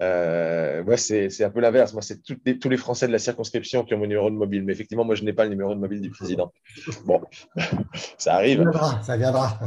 Euh, 0.00 0.84
ouais 0.84 0.96
c'est 0.96 1.42
un 1.42 1.50
peu 1.50 1.60
l'inverse. 1.60 1.92
Moi, 1.92 2.02
c'est 2.02 2.22
tous 2.22 2.68
les 2.68 2.76
Français 2.76 3.08
de 3.08 3.12
la 3.12 3.18
circonscription 3.18 3.84
qui 3.84 3.94
ont 3.94 3.98
mon 3.98 4.06
numéro 4.06 4.30
de 4.30 4.36
mobile. 4.36 4.62
Mais 4.64 4.72
effectivement, 4.74 5.04
moi, 5.04 5.16
je 5.16 5.24
n'ai 5.24 5.32
pas 5.32 5.42
le 5.42 5.50
numéro 5.50 5.74
de 5.74 5.80
mobile 5.80 6.00
du 6.00 6.10
Président. 6.18 6.52
Bon, 7.04 7.20
ça 8.16 8.34
arrive. 8.34 8.58
Ça 8.58 8.62
viendra. 8.62 9.02
Ça 9.02 9.16
viendra. 9.16 9.60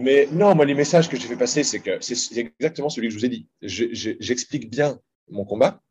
Mais 0.00 0.28
non, 0.32 0.54
moi, 0.54 0.64
les 0.64 0.74
messages 0.74 1.08
que 1.08 1.16
j'ai 1.18 1.28
fait 1.28 1.36
passer, 1.36 1.62
c'est 1.62 1.80
que 1.80 1.98
c'est 2.00 2.38
exactement 2.38 2.88
celui 2.88 3.08
que 3.08 3.14
je 3.14 3.18
vous 3.18 3.24
ai 3.24 3.28
dit. 3.28 3.48
J'explique 3.62 4.70
bien 4.70 4.98
mon 5.30 5.44
combat, 5.44 5.82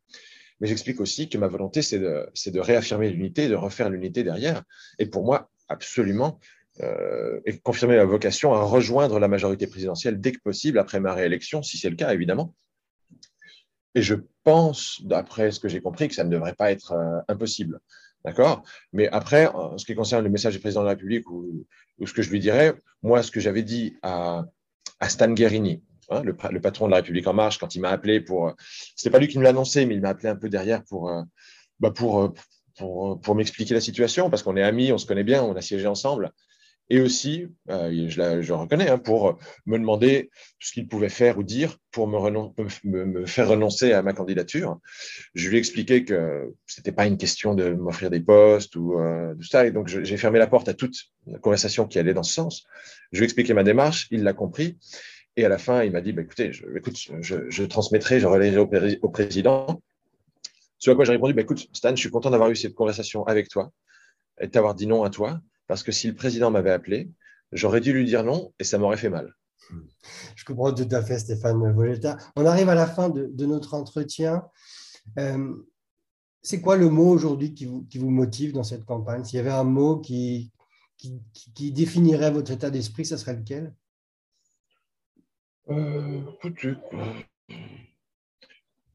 mais 0.60 0.66
j'explique 0.66 1.00
aussi 1.00 1.28
que 1.28 1.38
ma 1.38 1.48
volonté, 1.48 1.82
c'est 1.82 1.98
de, 1.98 2.30
de, 2.46 2.60
réaffirmer 2.60 3.10
l'unité, 3.10 3.48
de 3.48 3.54
refaire 3.54 3.90
l'unité 3.90 4.24
derrière. 4.24 4.62
Et 4.98 5.06
pour 5.06 5.24
moi, 5.24 5.50
absolument, 5.68 6.40
euh, 6.80 7.40
et 7.44 7.58
confirmer 7.58 7.96
ma 7.96 8.04
vocation 8.04 8.54
à 8.54 8.62
rejoindre 8.62 9.18
la 9.18 9.28
majorité 9.28 9.66
présidentielle 9.66 10.20
dès 10.20 10.32
que 10.32 10.40
possible 10.40 10.78
après 10.78 11.00
ma 11.00 11.12
réélection, 11.12 11.62
si 11.62 11.78
c'est 11.78 11.90
le 11.90 11.96
cas, 11.96 12.12
évidemment. 12.12 12.54
Et 13.94 14.02
je 14.02 14.14
pense, 14.44 15.00
d'après 15.04 15.50
ce 15.50 15.60
que 15.60 15.68
j'ai 15.68 15.80
compris, 15.80 16.08
que 16.08 16.14
ça 16.14 16.24
ne 16.24 16.30
devrait 16.30 16.54
pas 16.54 16.70
être 16.70 16.92
euh, 16.92 17.20
impossible. 17.28 17.80
D'accord? 18.24 18.62
Mais 18.92 19.08
après, 19.08 19.46
en 19.46 19.78
ce 19.78 19.86
qui 19.86 19.94
concerne 19.94 20.24
le 20.24 20.30
message 20.30 20.54
du 20.54 20.60
président 20.60 20.80
de 20.80 20.86
la 20.86 20.92
République 20.92 21.30
ou, 21.30 21.64
ce 22.04 22.12
que 22.12 22.22
je 22.22 22.30
lui 22.30 22.40
dirais, 22.40 22.74
moi, 23.02 23.22
ce 23.22 23.30
que 23.30 23.40
j'avais 23.40 23.62
dit 23.62 23.96
à, 24.02 24.44
à 25.00 25.08
Stan 25.08 25.30
Guerini, 25.30 25.82
hein, 26.10 26.22
le, 26.22 26.34
patron 26.60 26.86
de 26.86 26.90
la 26.90 26.96
République 26.98 27.26
En 27.26 27.34
Marche, 27.34 27.58
quand 27.58 27.74
il 27.74 27.80
m'a 27.80 27.90
appelé 27.90 28.20
pour. 28.20 28.54
C'était 28.96 29.10
pas 29.10 29.18
lui 29.18 29.28
qui 29.28 29.38
me 29.38 29.44
l'a 29.44 29.50
annoncé, 29.50 29.86
mais 29.86 29.94
il 29.94 30.00
m'a 30.00 30.10
appelé 30.10 30.28
un 30.28 30.36
peu 30.36 30.48
derrière 30.48 30.84
pour, 30.84 31.10
euh, 31.10 31.22
bah 31.80 31.92
euh, 32.00 32.28
pour, 32.76 33.20
pour 33.20 33.34
m'expliquer 33.34 33.74
la 33.74 33.80
situation, 33.80 34.30
parce 34.30 34.42
qu'on 34.42 34.56
est 34.56 34.62
amis, 34.62 34.92
on 34.92 34.98
se 34.98 35.06
connaît 35.06 35.24
bien, 35.24 35.42
on 35.42 35.54
a 35.54 35.60
siégé 35.60 35.86
ensemble 35.86 36.32
et 36.90 37.00
aussi, 37.00 37.46
euh, 37.68 38.08
je, 38.08 38.18
la, 38.18 38.40
je, 38.40 38.52
reconnais, 38.52 38.88
hein, 38.88 38.98
pour 38.98 39.38
me 39.66 39.78
demander 39.78 40.30
ce 40.58 40.72
qu'il 40.72 40.88
pouvait 40.88 41.08
faire 41.10 41.38
ou 41.38 41.42
dire 41.42 41.76
pour 41.90 42.08
me, 42.08 43.26
faire 43.26 43.48
renoncer 43.48 43.92
à 43.92 44.02
ma 44.02 44.12
candidature. 44.12 44.78
Je 45.34 45.48
lui 45.48 45.56
ai 45.56 45.58
expliqué 45.58 46.04
que 46.04 46.54
c'était 46.66 46.92
pas 46.92 47.06
une 47.06 47.18
question 47.18 47.54
de 47.54 47.70
m'offrir 47.70 48.10
des 48.10 48.20
postes 48.20 48.76
ou 48.76 48.98
euh, 48.98 49.34
tout 49.34 49.46
ça, 49.46 49.66
et 49.66 49.70
donc 49.70 49.88
j'ai 49.88 50.16
fermé 50.16 50.38
la 50.38 50.46
porte 50.46 50.68
à 50.68 50.74
toute 50.74 50.96
conversation 51.42 51.86
qui 51.86 51.98
allait 51.98 52.14
dans 52.14 52.22
ce 52.22 52.34
sens. 52.34 52.64
Je 53.12 53.18
lui 53.18 53.24
ai 53.24 53.26
expliqué 53.26 53.52
ma 53.52 53.64
démarche, 53.64 54.08
il 54.10 54.22
l'a 54.22 54.32
compris, 54.32 54.78
et 55.36 55.44
à 55.44 55.48
la 55.48 55.58
fin, 55.58 55.84
il 55.84 55.92
m'a 55.92 56.00
dit 56.00 56.12
bah, 56.12 56.22
écoute, 56.22 56.96
je, 57.20 57.64
transmettrai, 57.64 58.18
je 58.18 58.26
relayerai 58.26 58.58
au, 58.58 58.70
au, 59.02 59.08
président. 59.10 59.82
Ce 60.78 60.90
à 60.90 60.94
quoi 60.94 61.04
j'ai 61.04 61.12
répondu 61.12 61.34
bah, 61.34 61.42
écoute, 61.42 61.68
Stan, 61.72 61.90
je 61.90 62.00
suis 62.00 62.10
content 62.10 62.30
d'avoir 62.30 62.50
eu 62.50 62.56
cette 62.56 62.74
conversation 62.74 63.24
avec 63.24 63.48
toi 63.48 63.72
et 64.40 64.46
de 64.46 64.74
dit 64.74 64.86
non 64.86 65.02
à 65.02 65.10
toi 65.10 65.40
parce 65.68 65.84
que 65.84 65.92
si 65.92 66.08
le 66.08 66.14
président 66.14 66.50
m'avait 66.50 66.72
appelé, 66.72 67.12
j'aurais 67.52 67.80
dû 67.80 67.92
lui 67.92 68.04
dire 68.04 68.24
non 68.24 68.52
et 68.58 68.64
ça 68.64 68.78
m'aurait 68.78 68.96
fait 68.96 69.10
mal. 69.10 69.34
Je 70.34 70.44
comprends 70.44 70.72
tout 70.72 70.88
à 70.90 71.02
fait, 71.02 71.18
Stéphane 71.18 71.72
Voletta. 71.72 72.16
On 72.36 72.46
arrive 72.46 72.70
à 72.70 72.74
la 72.74 72.86
fin 72.86 73.10
de, 73.10 73.26
de 73.30 73.46
notre 73.46 73.74
entretien. 73.74 74.48
Euh, 75.18 75.54
c'est 76.42 76.60
quoi 76.60 76.76
le 76.76 76.88
mot 76.88 77.10
aujourd'hui 77.10 77.54
qui 77.54 77.66
vous, 77.66 77.84
qui 77.84 77.98
vous, 77.98 78.10
motive 78.10 78.52
dans 78.52 78.64
cette 78.64 78.84
campagne? 78.84 79.24
S'il 79.24 79.36
y 79.36 79.40
avait 79.40 79.50
un 79.50 79.64
mot 79.64 79.98
qui, 79.98 80.50
qui, 80.96 81.22
qui 81.54 81.70
définirait 81.70 82.30
votre 82.30 82.50
état 82.50 82.70
d'esprit, 82.70 83.04
ça 83.04 83.18
serait 83.18 83.36
lequel? 83.36 83.74
Euh, 85.68 86.22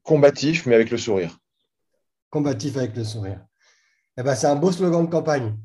Combatif, 0.02 0.66
mais 0.66 0.74
avec 0.74 0.90
le 0.90 0.98
sourire. 0.98 1.38
Combatif 2.30 2.76
avec 2.76 2.96
le 2.96 3.04
sourire. 3.04 3.46
Eh 4.16 4.22
ben, 4.22 4.34
c'est 4.34 4.48
un 4.48 4.56
beau 4.56 4.72
slogan 4.72 5.06
de 5.06 5.10
campagne. 5.10 5.56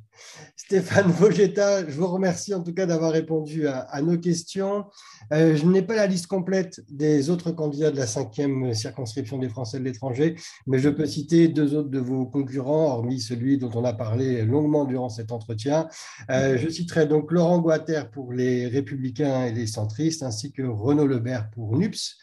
Stéphane 0.69 1.09
Vogetta, 1.09 1.89
je 1.89 1.95
vous 1.95 2.05
remercie 2.05 2.53
en 2.53 2.61
tout 2.61 2.75
cas 2.75 2.85
d'avoir 2.85 3.11
répondu 3.11 3.67
à, 3.67 4.01
nos 4.03 4.19
questions. 4.19 4.85
Euh, 5.33 5.55
je 5.55 5.65
n'ai 5.65 5.81
pas 5.81 5.95
la 5.95 6.05
liste 6.05 6.27
complète 6.27 6.83
des 6.91 7.31
autres 7.31 7.49
candidats 7.49 7.89
de 7.89 7.97
la 7.97 8.05
cinquième 8.05 8.75
circonscription 8.75 9.39
des 9.39 9.49
Français 9.49 9.79
de 9.79 9.83
l'étranger, 9.83 10.35
mais 10.67 10.77
je 10.77 10.89
peux 10.89 11.07
citer 11.07 11.47
deux 11.47 11.73
autres 11.73 11.89
de 11.89 11.97
vos 11.97 12.27
concurrents, 12.27 12.93
hormis 12.93 13.19
celui 13.19 13.57
dont 13.57 13.71
on 13.73 13.83
a 13.83 13.93
parlé 13.93 14.45
longuement 14.45 14.85
durant 14.85 15.09
cet 15.09 15.31
entretien. 15.31 15.87
Euh, 16.29 16.55
je 16.59 16.69
citerai 16.69 17.07
donc 17.07 17.31
Laurent 17.31 17.57
Guater 17.57 18.11
pour 18.11 18.31
les 18.31 18.67
Républicains 18.67 19.45
et 19.45 19.51
les 19.51 19.65
Centristes, 19.65 20.21
ainsi 20.21 20.51
que 20.51 20.61
Renaud 20.61 21.07
Lebert 21.07 21.49
pour 21.49 21.75
NUPS. 21.75 22.15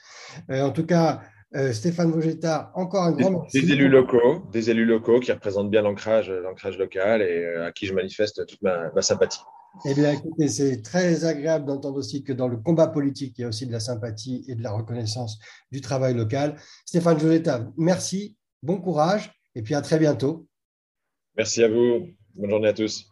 Euh, 0.51 0.63
en 0.63 0.71
tout 0.71 0.87
cas, 0.87 1.21
euh, 1.55 1.73
Stéphane 1.73 2.11
Vogetta, 2.11 2.73
encore 2.75 3.05
un 3.05 3.13
grand 3.13 3.31
merci. 3.31 3.63
Des 3.63 3.73
élus 3.73 3.89
locaux, 3.89 4.43
des 4.53 4.71
élus 4.71 4.85
locaux 4.85 5.21
qui 5.21 5.31
représentent 5.31 5.71
bien 5.71 5.83
l'ancrage, 5.83 6.31
l'ancrage 6.31 6.77
local 6.79 7.23
et 7.23 7.45
euh, 7.45 7.67
à 7.67 7.73
qui 7.73 7.87
je 7.87 7.95
manifeste 7.95 8.45
toute 8.47 8.61
ma, 8.63 8.91
ma 8.93 9.03
sympathie. 9.03 9.41
Eh 9.85 9.95
bien, 9.95 10.13
écoutez, 10.13 10.49
c'est 10.49 10.83
très 10.83 11.25
agréable 11.25 11.67
d'entendre 11.67 11.99
aussi 11.99 12.25
que 12.25 12.33
dans 12.33 12.49
le 12.49 12.57
combat 12.57 12.89
politique, 12.89 13.35
il 13.39 13.43
y 13.43 13.45
a 13.45 13.49
aussi 13.49 13.67
de 13.67 13.73
la 13.73 13.81
sympathie 13.81 14.45
et 14.49 14.55
de 14.55 14.63
la 14.63 14.73
reconnaissance 14.73 15.39
du 15.71 15.81
travail 15.81 16.15
local. 16.15 16.57
Stéphane 16.87 17.19
Vogetta, 17.19 17.69
merci, 17.77 18.37
bon 18.63 18.81
courage 18.81 19.31
et 19.55 19.63
puis 19.63 19.75
à 19.75 19.83
très 19.83 19.99
bientôt. 19.99 20.47
Merci 21.37 21.63
à 21.63 21.69
vous. 21.69 22.09
Bonne 22.35 22.51
journée 22.51 22.69
à 22.69 22.73
tous. 22.73 23.05